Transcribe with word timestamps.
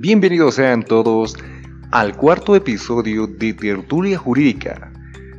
Bienvenidos 0.00 0.54
sean 0.54 0.84
todos 0.84 1.36
al 1.90 2.16
cuarto 2.16 2.54
episodio 2.54 3.26
de 3.26 3.52
Tertulia 3.52 4.16
Jurídica 4.16 4.92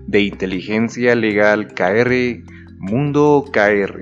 de 0.06 0.20
Inteligencia 0.20 1.16
Legal 1.16 1.74
KR 1.74 2.44
Mundo 2.78 3.46
KR. 3.54 4.02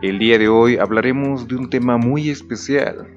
El 0.00 0.18
día 0.18 0.38
de 0.38 0.48
hoy 0.48 0.78
hablaremos 0.78 1.46
de 1.48 1.56
un 1.56 1.68
tema 1.68 1.98
muy 1.98 2.30
especial 2.30 3.08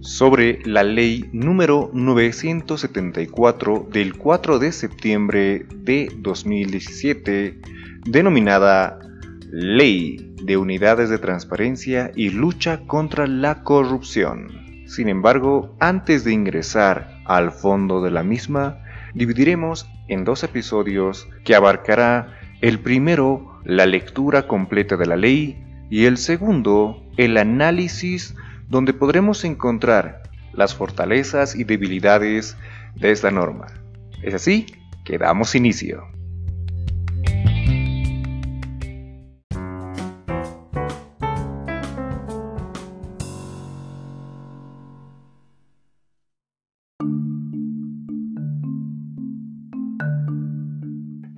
sobre 0.00 0.60
la 0.66 0.82
ley 0.82 1.30
número 1.32 1.90
974 1.94 3.88
del 3.90 4.14
4 4.14 4.58
de 4.58 4.70
septiembre 4.70 5.64
de 5.70 6.12
2017 6.18 7.58
denominada 8.04 8.98
Ley 9.50 10.34
de 10.42 10.58
Unidades 10.58 11.08
de 11.08 11.16
Transparencia 11.16 12.12
y 12.14 12.28
Lucha 12.28 12.80
contra 12.86 13.26
la 13.26 13.64
Corrupción. 13.64 14.61
Sin 14.92 15.08
embargo, 15.08 15.74
antes 15.80 16.22
de 16.22 16.34
ingresar 16.34 17.16
al 17.24 17.50
fondo 17.50 18.02
de 18.02 18.10
la 18.10 18.22
misma, 18.22 18.84
dividiremos 19.14 19.88
en 20.08 20.26
dos 20.26 20.44
episodios 20.44 21.30
que 21.46 21.54
abarcará 21.54 22.38
el 22.60 22.78
primero 22.78 23.58
la 23.64 23.86
lectura 23.86 24.46
completa 24.46 24.98
de 24.98 25.06
la 25.06 25.16
ley 25.16 25.64
y 25.88 26.04
el 26.04 26.18
segundo 26.18 27.02
el 27.16 27.38
análisis 27.38 28.34
donde 28.68 28.92
podremos 28.92 29.46
encontrar 29.46 30.24
las 30.52 30.74
fortalezas 30.74 31.56
y 31.56 31.64
debilidades 31.64 32.58
de 32.94 33.12
esta 33.12 33.30
norma. 33.30 33.68
Es 34.22 34.34
así 34.34 34.66
que 35.06 35.16
damos 35.16 35.54
inicio. 35.54 36.02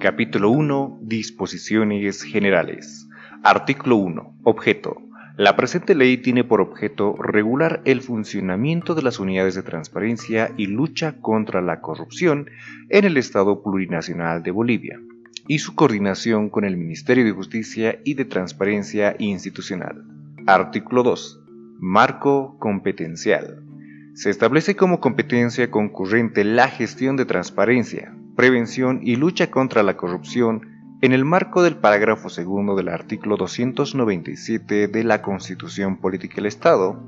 Capítulo 0.04 0.50
1. 0.50 0.98
Disposiciones 1.00 2.22
generales. 2.24 3.08
Artículo 3.42 3.96
1. 3.96 4.36
Objeto. 4.42 5.00
La 5.38 5.56
presente 5.56 5.94
ley 5.94 6.18
tiene 6.18 6.44
por 6.44 6.60
objeto 6.60 7.16
regular 7.16 7.80
el 7.86 8.02
funcionamiento 8.02 8.94
de 8.94 9.00
las 9.00 9.18
unidades 9.18 9.54
de 9.54 9.62
transparencia 9.62 10.52
y 10.58 10.66
lucha 10.66 11.22
contra 11.22 11.62
la 11.62 11.80
corrupción 11.80 12.50
en 12.90 13.06
el 13.06 13.16
Estado 13.16 13.62
plurinacional 13.62 14.42
de 14.42 14.50
Bolivia 14.50 15.00
y 15.48 15.60
su 15.60 15.74
coordinación 15.74 16.50
con 16.50 16.66
el 16.66 16.76
Ministerio 16.76 17.24
de 17.24 17.32
Justicia 17.32 17.98
y 18.04 18.12
de 18.12 18.26
Transparencia 18.26 19.16
Institucional. 19.18 20.04
Artículo 20.46 21.02
2. 21.02 21.40
Marco 21.78 22.58
competencial. 22.58 23.64
Se 24.12 24.28
establece 24.28 24.76
como 24.76 25.00
competencia 25.00 25.70
concurrente 25.70 26.44
la 26.44 26.68
gestión 26.68 27.16
de 27.16 27.24
transparencia, 27.24 28.14
prevención 28.36 29.00
y 29.02 29.16
lucha 29.16 29.50
contra 29.50 29.82
la 29.82 29.96
corrupción 29.96 30.74
en 31.00 31.12
el 31.12 31.24
marco 31.24 31.62
del 31.62 31.76
parágrafo 31.76 32.28
segundo 32.28 32.74
del 32.76 32.88
artículo 32.88 33.36
297 33.36 34.88
de 34.88 35.04
la 35.04 35.22
Constitución 35.22 35.98
Política 35.98 36.36
del 36.36 36.46
Estado 36.46 37.02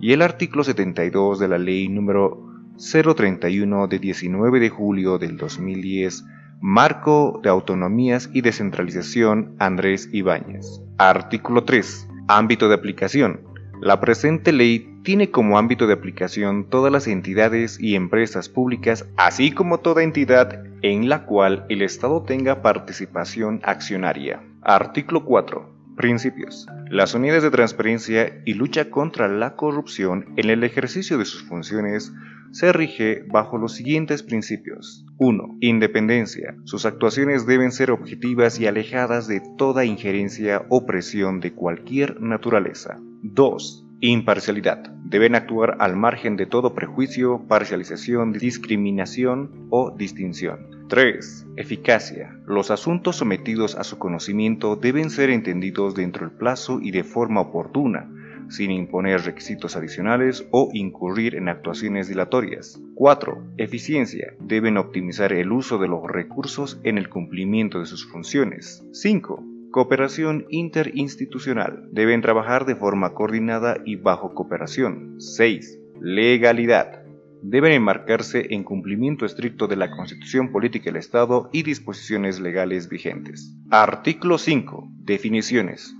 y 0.00 0.12
el 0.12 0.22
artículo 0.22 0.64
72 0.64 1.38
de 1.38 1.48
la 1.48 1.58
Ley 1.58 1.88
número 1.88 2.54
031 2.76 3.86
de 3.86 3.98
19 3.98 4.60
de 4.60 4.68
julio 4.68 5.18
del 5.18 5.36
2010, 5.36 6.24
Marco 6.60 7.40
de 7.42 7.50
Autonomías 7.50 8.30
y 8.32 8.40
Descentralización 8.40 9.54
Andrés 9.58 10.08
Ibáñez. 10.12 10.82
Artículo 10.98 11.64
3. 11.64 12.08
Ámbito 12.26 12.68
de 12.68 12.74
aplicación. 12.74 13.40
La 13.80 14.00
presente 14.00 14.52
ley 14.52 14.93
tiene 15.04 15.30
como 15.30 15.58
ámbito 15.58 15.86
de 15.86 15.92
aplicación 15.92 16.64
todas 16.70 16.90
las 16.90 17.06
entidades 17.06 17.78
y 17.78 17.94
empresas 17.94 18.48
públicas, 18.48 19.06
así 19.16 19.52
como 19.52 19.78
toda 19.78 20.02
entidad 20.02 20.64
en 20.82 21.08
la 21.08 21.26
cual 21.26 21.66
el 21.68 21.82
Estado 21.82 22.22
tenga 22.22 22.62
participación 22.62 23.60
accionaria. 23.62 24.42
Artículo 24.62 25.24
4. 25.26 25.74
Principios. 25.96 26.66
Las 26.90 27.14
unidades 27.14 27.42
de 27.42 27.50
transparencia 27.50 28.42
y 28.46 28.54
lucha 28.54 28.90
contra 28.90 29.28
la 29.28 29.56
corrupción 29.56 30.32
en 30.36 30.48
el 30.48 30.64
ejercicio 30.64 31.18
de 31.18 31.26
sus 31.26 31.44
funciones 31.44 32.10
se 32.50 32.72
rige 32.72 33.24
bajo 33.30 33.58
los 33.58 33.74
siguientes 33.74 34.22
principios. 34.22 35.04
1. 35.18 35.58
Independencia. 35.60 36.56
Sus 36.64 36.86
actuaciones 36.86 37.46
deben 37.46 37.72
ser 37.72 37.90
objetivas 37.90 38.58
y 38.58 38.66
alejadas 38.66 39.28
de 39.28 39.42
toda 39.58 39.84
injerencia 39.84 40.64
o 40.70 40.86
presión 40.86 41.40
de 41.40 41.52
cualquier 41.52 42.20
naturaleza. 42.22 42.98
2. 43.22 43.83
Imparcialidad. 44.06 44.80
Deben 45.06 45.34
actuar 45.34 45.78
al 45.80 45.96
margen 45.96 46.36
de 46.36 46.44
todo 46.44 46.74
prejuicio, 46.74 47.40
parcialización, 47.48 48.34
discriminación 48.34 49.66
o 49.70 49.92
distinción. 49.92 50.86
3. 50.90 51.46
Eficacia. 51.56 52.38
Los 52.46 52.70
asuntos 52.70 53.16
sometidos 53.16 53.76
a 53.76 53.82
su 53.82 53.96
conocimiento 53.96 54.76
deben 54.76 55.08
ser 55.08 55.30
entendidos 55.30 55.94
dentro 55.94 56.26
del 56.26 56.36
plazo 56.36 56.80
y 56.82 56.90
de 56.90 57.02
forma 57.02 57.40
oportuna, 57.40 58.10
sin 58.50 58.72
imponer 58.72 59.22
requisitos 59.22 59.74
adicionales 59.74 60.46
o 60.50 60.68
incurrir 60.74 61.34
en 61.34 61.48
actuaciones 61.48 62.06
dilatorias. 62.06 62.78
4. 62.96 63.54
Eficiencia. 63.56 64.34
Deben 64.38 64.76
optimizar 64.76 65.32
el 65.32 65.50
uso 65.50 65.78
de 65.78 65.88
los 65.88 66.02
recursos 66.06 66.78
en 66.84 66.98
el 66.98 67.08
cumplimiento 67.08 67.80
de 67.80 67.86
sus 67.86 68.04
funciones. 68.04 68.84
5. 68.92 69.53
Cooperación 69.74 70.46
interinstitucional. 70.50 71.88
Deben 71.90 72.20
trabajar 72.20 72.64
de 72.64 72.76
forma 72.76 73.12
coordinada 73.12 73.78
y 73.84 73.96
bajo 73.96 74.32
cooperación. 74.32 75.16
6. 75.18 75.80
Legalidad. 76.00 77.02
Deben 77.42 77.72
enmarcarse 77.72 78.54
en 78.54 78.62
cumplimiento 78.62 79.26
estricto 79.26 79.66
de 79.66 79.74
la 79.74 79.90
Constitución 79.90 80.52
Política 80.52 80.84
del 80.84 80.98
Estado 80.98 81.50
y 81.52 81.64
disposiciones 81.64 82.38
legales 82.38 82.88
vigentes. 82.88 83.52
Artículo 83.68 84.38
5. 84.38 84.90
Definiciones. 85.00 85.92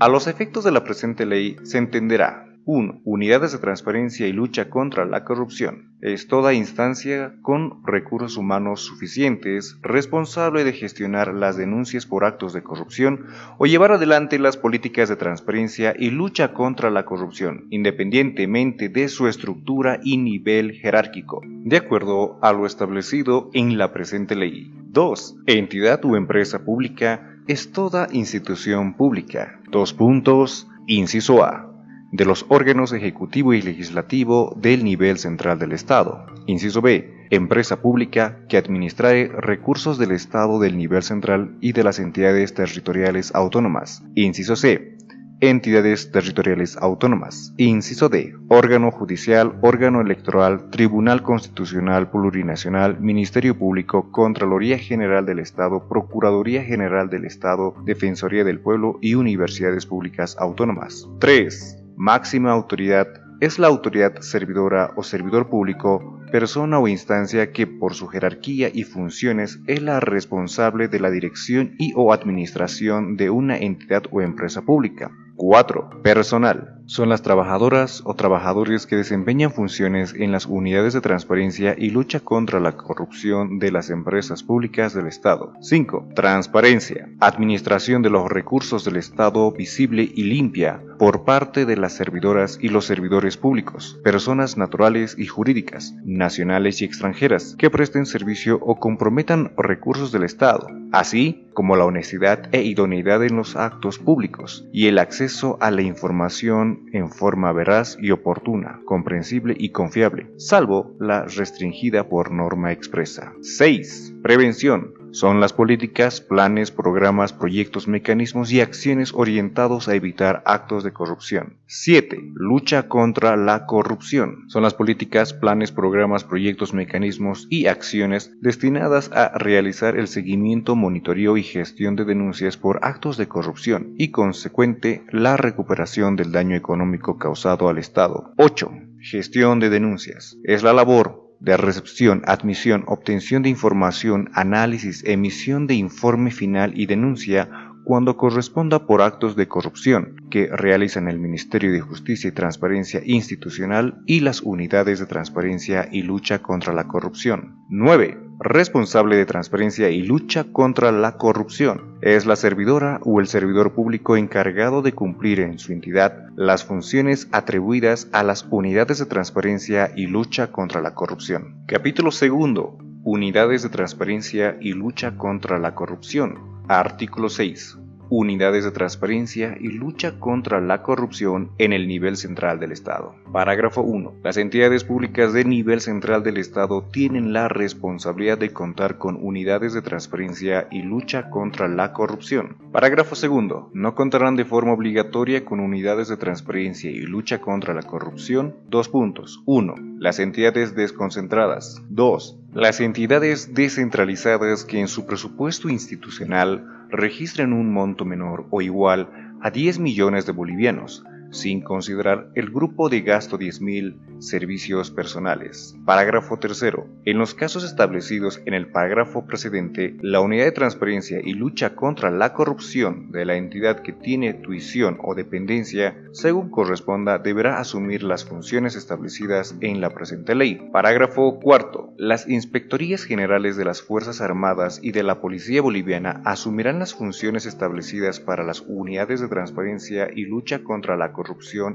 A 0.00 0.08
los 0.08 0.26
efectos 0.26 0.64
de 0.64 0.72
la 0.72 0.82
presente 0.82 1.26
ley 1.26 1.56
se 1.64 1.76
entenderá 1.76 2.47
1. 2.68 3.00
Unidades 3.04 3.52
de 3.52 3.58
transparencia 3.60 4.26
y 4.26 4.32
lucha 4.34 4.68
contra 4.68 5.06
la 5.06 5.24
corrupción. 5.24 5.94
Es 6.02 6.28
toda 6.28 6.52
instancia 6.52 7.32
con 7.40 7.82
recursos 7.86 8.36
humanos 8.36 8.82
suficientes 8.82 9.78
responsable 9.80 10.64
de 10.64 10.74
gestionar 10.74 11.32
las 11.32 11.56
denuncias 11.56 12.04
por 12.04 12.26
actos 12.26 12.52
de 12.52 12.62
corrupción 12.62 13.24
o 13.56 13.64
llevar 13.64 13.92
adelante 13.92 14.38
las 14.38 14.58
políticas 14.58 15.08
de 15.08 15.16
transparencia 15.16 15.94
y 15.98 16.10
lucha 16.10 16.52
contra 16.52 16.90
la 16.90 17.06
corrupción, 17.06 17.68
independientemente 17.70 18.90
de 18.90 19.08
su 19.08 19.28
estructura 19.28 19.98
y 20.02 20.18
nivel 20.18 20.72
jerárquico, 20.72 21.40
de 21.46 21.78
acuerdo 21.78 22.38
a 22.42 22.52
lo 22.52 22.66
establecido 22.66 23.48
en 23.54 23.78
la 23.78 23.94
presente 23.94 24.36
ley. 24.36 24.70
2. 24.90 25.38
Entidad 25.46 26.04
o 26.04 26.16
empresa 26.18 26.66
pública 26.66 27.34
es 27.46 27.72
toda 27.72 28.08
institución 28.12 28.92
pública. 28.92 29.58
Dos 29.70 29.94
puntos. 29.94 30.68
Inciso 30.86 31.44
A 31.44 31.77
de 32.10 32.24
los 32.24 32.46
órganos 32.48 32.92
ejecutivo 32.92 33.52
y 33.52 33.62
legislativo 33.62 34.54
del 34.56 34.84
nivel 34.84 35.18
central 35.18 35.58
del 35.58 35.72
Estado. 35.72 36.26
Inciso 36.46 36.80
B. 36.80 37.26
Empresa 37.30 37.82
pública 37.82 38.38
que 38.48 38.56
administre 38.56 39.28
recursos 39.28 39.98
del 39.98 40.12
Estado 40.12 40.58
del 40.58 40.78
nivel 40.78 41.02
central 41.02 41.56
y 41.60 41.72
de 41.72 41.84
las 41.84 41.98
entidades 41.98 42.54
territoriales 42.54 43.34
autónomas. 43.34 44.02
Inciso 44.14 44.56
C. 44.56 44.96
Entidades 45.40 46.10
territoriales 46.10 46.76
autónomas. 46.78 47.52
Inciso 47.58 48.08
D. 48.08 48.34
Órgano 48.48 48.90
judicial, 48.90 49.56
órgano 49.60 50.00
electoral, 50.00 50.70
Tribunal 50.70 51.22
Constitucional 51.22 52.10
Plurinacional, 52.10 52.98
Ministerio 52.98 53.56
Público, 53.56 54.10
Contraloría 54.10 54.78
General 54.78 55.24
del 55.26 55.38
Estado, 55.38 55.86
Procuraduría 55.88 56.64
General 56.64 57.08
del 57.08 57.24
Estado, 57.24 57.76
Defensoría 57.84 58.42
del 58.42 58.58
Pueblo 58.58 58.98
y 59.00 59.14
universidades 59.14 59.86
públicas 59.86 60.34
autónomas. 60.40 61.06
3 61.20 61.77
máxima 61.98 62.52
autoridad 62.52 63.08
es 63.40 63.58
la 63.58 63.66
autoridad 63.66 64.20
servidora 64.20 64.92
o 64.96 65.02
servidor 65.02 65.48
público, 65.48 66.20
persona 66.30 66.78
o 66.78 66.86
instancia 66.86 67.52
que 67.52 67.66
por 67.66 67.94
su 67.94 68.06
jerarquía 68.06 68.70
y 68.72 68.84
funciones 68.84 69.58
es 69.66 69.82
la 69.82 69.98
responsable 69.98 70.86
de 70.86 71.00
la 71.00 71.10
dirección 71.10 71.74
y 71.78 71.92
o 71.96 72.12
administración 72.12 73.16
de 73.16 73.30
una 73.30 73.58
entidad 73.58 74.04
o 74.12 74.20
empresa 74.20 74.62
pública. 74.62 75.10
4. 75.36 76.02
Personal. 76.02 76.77
Son 76.88 77.10
las 77.10 77.20
trabajadoras 77.20 78.00
o 78.06 78.14
trabajadores 78.14 78.86
que 78.86 78.96
desempeñan 78.96 79.50
funciones 79.52 80.14
en 80.14 80.32
las 80.32 80.46
unidades 80.46 80.94
de 80.94 81.02
transparencia 81.02 81.74
y 81.76 81.90
lucha 81.90 82.20
contra 82.20 82.60
la 82.60 82.78
corrupción 82.78 83.58
de 83.58 83.70
las 83.70 83.90
empresas 83.90 84.42
públicas 84.42 84.94
del 84.94 85.06
Estado. 85.06 85.52
5. 85.60 86.08
Transparencia. 86.14 87.10
Administración 87.20 88.00
de 88.00 88.08
los 88.08 88.30
recursos 88.30 88.86
del 88.86 88.96
Estado 88.96 89.52
visible 89.52 90.10
y 90.14 90.22
limpia 90.22 90.80
por 90.98 91.24
parte 91.24 91.66
de 91.66 91.76
las 91.76 91.92
servidoras 91.92 92.58
y 92.60 92.70
los 92.70 92.86
servidores 92.86 93.36
públicos, 93.36 94.00
personas 94.02 94.56
naturales 94.56 95.14
y 95.18 95.26
jurídicas, 95.26 95.94
nacionales 96.04 96.80
y 96.80 96.86
extranjeras, 96.86 97.54
que 97.58 97.68
presten 97.68 98.06
servicio 98.06 98.58
o 98.62 98.80
comprometan 98.80 99.52
recursos 99.58 100.10
del 100.10 100.24
Estado, 100.24 100.68
así 100.90 101.44
como 101.52 101.76
la 101.76 101.84
honestidad 101.84 102.48
e 102.52 102.62
idoneidad 102.62 103.24
en 103.24 103.36
los 103.36 103.56
actos 103.56 103.98
públicos 103.98 104.64
y 104.72 104.86
el 104.86 104.98
acceso 104.98 105.58
a 105.60 105.70
la 105.70 105.82
información 105.82 106.77
en 106.92 107.10
forma 107.10 107.52
veraz 107.52 107.96
y 108.00 108.10
oportuna, 108.10 108.80
comprensible 108.84 109.54
y 109.58 109.70
confiable, 109.70 110.30
salvo 110.36 110.94
la 110.98 111.24
restringida 111.24 112.08
por 112.08 112.30
norma 112.30 112.72
expresa. 112.72 113.32
6. 113.42 114.14
Prevención 114.22 114.97
son 115.12 115.40
las 115.40 115.52
políticas, 115.52 116.20
planes, 116.20 116.70
programas, 116.70 117.32
proyectos, 117.32 117.88
mecanismos 117.88 118.52
y 118.52 118.60
acciones 118.60 119.12
orientados 119.14 119.88
a 119.88 119.94
evitar 119.94 120.42
actos 120.44 120.84
de 120.84 120.92
corrupción. 120.92 121.56
7. 121.66 122.32
Lucha 122.34 122.88
contra 122.88 123.36
la 123.36 123.66
corrupción. 123.66 124.44
Son 124.48 124.62
las 124.62 124.74
políticas, 124.74 125.32
planes, 125.32 125.72
programas, 125.72 126.24
proyectos, 126.24 126.74
mecanismos 126.74 127.46
y 127.50 127.66
acciones 127.66 128.32
destinadas 128.40 129.10
a 129.12 129.36
realizar 129.36 129.96
el 129.96 130.08
seguimiento, 130.08 130.76
monitoreo 130.76 131.36
y 131.36 131.42
gestión 131.42 131.96
de 131.96 132.04
denuncias 132.04 132.56
por 132.56 132.80
actos 132.82 133.16
de 133.16 133.28
corrupción 133.28 133.94
y 133.98 134.10
consecuente 134.10 135.04
la 135.10 135.36
recuperación 135.36 136.16
del 136.16 136.32
daño 136.32 136.56
económico 136.56 137.18
causado 137.18 137.68
al 137.68 137.78
Estado. 137.78 138.32
8. 138.36 138.70
Gestión 139.00 139.60
de 139.60 139.70
denuncias. 139.70 140.36
Es 140.44 140.62
la 140.62 140.72
labor 140.72 141.27
de 141.40 141.56
recepción, 141.56 142.22
admisión, 142.26 142.84
obtención 142.86 143.42
de 143.42 143.48
información, 143.48 144.30
análisis, 144.34 145.04
emisión 145.04 145.66
de 145.66 145.74
informe 145.74 146.30
final 146.30 146.72
y 146.78 146.86
denuncia 146.86 147.48
cuando 147.84 148.16
corresponda 148.16 148.86
por 148.86 149.00
actos 149.00 149.34
de 149.34 149.48
corrupción 149.48 150.16
que 150.30 150.48
realizan 150.48 151.08
el 151.08 151.18
Ministerio 151.18 151.72
de 151.72 151.80
Justicia 151.80 152.28
y 152.28 152.32
Transparencia 152.32 153.00
Institucional 153.04 154.02
y 154.04 154.20
las 154.20 154.42
unidades 154.42 154.98
de 154.98 155.06
transparencia 155.06 155.88
y 155.90 156.02
lucha 156.02 156.40
contra 156.40 156.74
la 156.74 156.86
corrupción. 156.86 157.64
9 157.70 158.27
responsable 158.40 159.16
de 159.16 159.26
transparencia 159.26 159.90
y 159.90 160.02
lucha 160.02 160.44
contra 160.44 160.92
la 160.92 161.16
corrupción. 161.16 161.98
Es 162.00 162.26
la 162.26 162.36
servidora 162.36 163.00
o 163.04 163.20
el 163.20 163.26
servidor 163.26 163.72
público 163.72 164.16
encargado 164.16 164.82
de 164.82 164.92
cumplir 164.92 165.40
en 165.40 165.58
su 165.58 165.72
entidad 165.72 166.28
las 166.36 166.64
funciones 166.64 167.28
atribuidas 167.32 168.08
a 168.12 168.22
las 168.22 168.46
unidades 168.50 168.98
de 168.98 169.06
transparencia 169.06 169.92
y 169.96 170.06
lucha 170.06 170.52
contra 170.52 170.80
la 170.80 170.94
corrupción. 170.94 171.64
Capítulo 171.66 172.10
segundo. 172.10 172.78
Unidades 173.02 173.62
de 173.62 173.70
transparencia 173.70 174.56
y 174.60 174.72
lucha 174.72 175.16
contra 175.16 175.58
la 175.58 175.74
corrupción. 175.74 176.62
Artículo 176.68 177.28
6 177.28 177.78
unidades 178.10 178.64
de 178.64 178.70
transparencia 178.70 179.56
y 179.60 179.68
lucha 179.68 180.18
contra 180.18 180.60
la 180.60 180.82
corrupción 180.82 181.50
en 181.58 181.72
el 181.72 181.88
nivel 181.88 182.16
central 182.16 182.58
del 182.60 182.72
Estado. 182.72 183.14
Parágrafo 183.32 183.82
1. 183.82 184.14
Las 184.22 184.36
entidades 184.36 184.84
públicas 184.84 185.32
de 185.32 185.44
nivel 185.44 185.80
central 185.80 186.22
del 186.22 186.38
Estado 186.38 186.82
tienen 186.92 187.32
la 187.32 187.48
responsabilidad 187.48 188.38
de 188.38 188.52
contar 188.52 188.98
con 188.98 189.16
unidades 189.20 189.74
de 189.74 189.82
transparencia 189.82 190.68
y 190.70 190.82
lucha 190.82 191.30
contra 191.30 191.68
la 191.68 191.92
corrupción. 191.92 192.56
Parágrafo 192.72 193.14
2. 193.14 193.74
No 193.74 193.94
contarán 193.94 194.36
de 194.36 194.44
forma 194.44 194.72
obligatoria 194.72 195.44
con 195.44 195.60
unidades 195.60 196.08
de 196.08 196.16
transparencia 196.16 196.90
y 196.90 197.00
lucha 197.00 197.40
contra 197.40 197.74
la 197.74 197.82
corrupción. 197.82 198.54
Dos 198.68 198.88
puntos. 198.88 199.42
1. 199.46 199.74
Las 199.98 200.18
entidades 200.18 200.74
desconcentradas. 200.74 201.82
2. 201.88 202.38
Las 202.54 202.80
entidades 202.80 203.54
descentralizadas 203.54 204.64
que 204.64 204.80
en 204.80 204.88
su 204.88 205.06
presupuesto 205.06 205.68
institucional 205.68 206.77
registren 206.90 207.52
un 207.52 207.72
monto 207.72 208.04
menor 208.04 208.46
o 208.50 208.62
igual 208.62 209.10
a 209.40 209.50
10 209.50 209.78
millones 209.78 210.26
de 210.26 210.32
bolivianos, 210.32 211.04
sin 211.30 211.60
considerar 211.60 212.30
el 212.34 212.50
grupo 212.50 212.88
de 212.88 213.02
gasto 213.02 213.38
10.000 213.38 214.20
servicios 214.20 214.90
personales. 214.90 215.76
Parágrafo 215.84 216.38
tercero. 216.38 216.86
En 217.04 217.18
los 217.18 217.34
casos 217.34 217.64
establecidos 217.64 218.40
en 218.46 218.54
el 218.54 218.70
parágrafo 218.70 219.26
precedente, 219.26 219.96
la 220.00 220.20
unidad 220.20 220.44
de 220.44 220.52
transparencia 220.52 221.20
y 221.22 221.34
lucha 221.34 221.74
contra 221.74 222.10
la 222.10 222.32
corrupción 222.32 223.10
de 223.12 223.24
la 223.24 223.36
entidad 223.36 223.80
que 223.80 223.92
tiene 223.92 224.34
tuición 224.34 224.98
o 225.02 225.14
dependencia, 225.14 225.96
según 226.12 226.50
corresponda, 226.50 227.18
deberá 227.18 227.58
asumir 227.58 228.02
las 228.02 228.24
funciones 228.24 228.74
establecidas 228.76 229.56
en 229.60 229.80
la 229.80 229.90
presente 229.90 230.34
ley. 230.34 230.68
Parágrafo 230.72 231.38
cuarto. 231.40 231.92
Las 231.96 232.28
inspectorías 232.28 233.04
generales 233.04 233.56
de 233.56 233.64
las 233.64 233.82
Fuerzas 233.82 234.20
Armadas 234.20 234.80
y 234.82 234.92
de 234.92 235.02
la 235.02 235.20
Policía 235.20 235.62
Boliviana 235.62 236.22
asumirán 236.24 236.78
las 236.78 236.94
funciones 236.94 237.46
establecidas 237.46 238.20
para 238.20 238.44
las 238.44 238.62
unidades 238.66 239.20
de 239.20 239.28
transparencia 239.28 240.08
y 240.14 240.24
lucha 240.24 240.64
contra 240.64 240.96
la 240.96 241.12
corrupción 241.12 241.17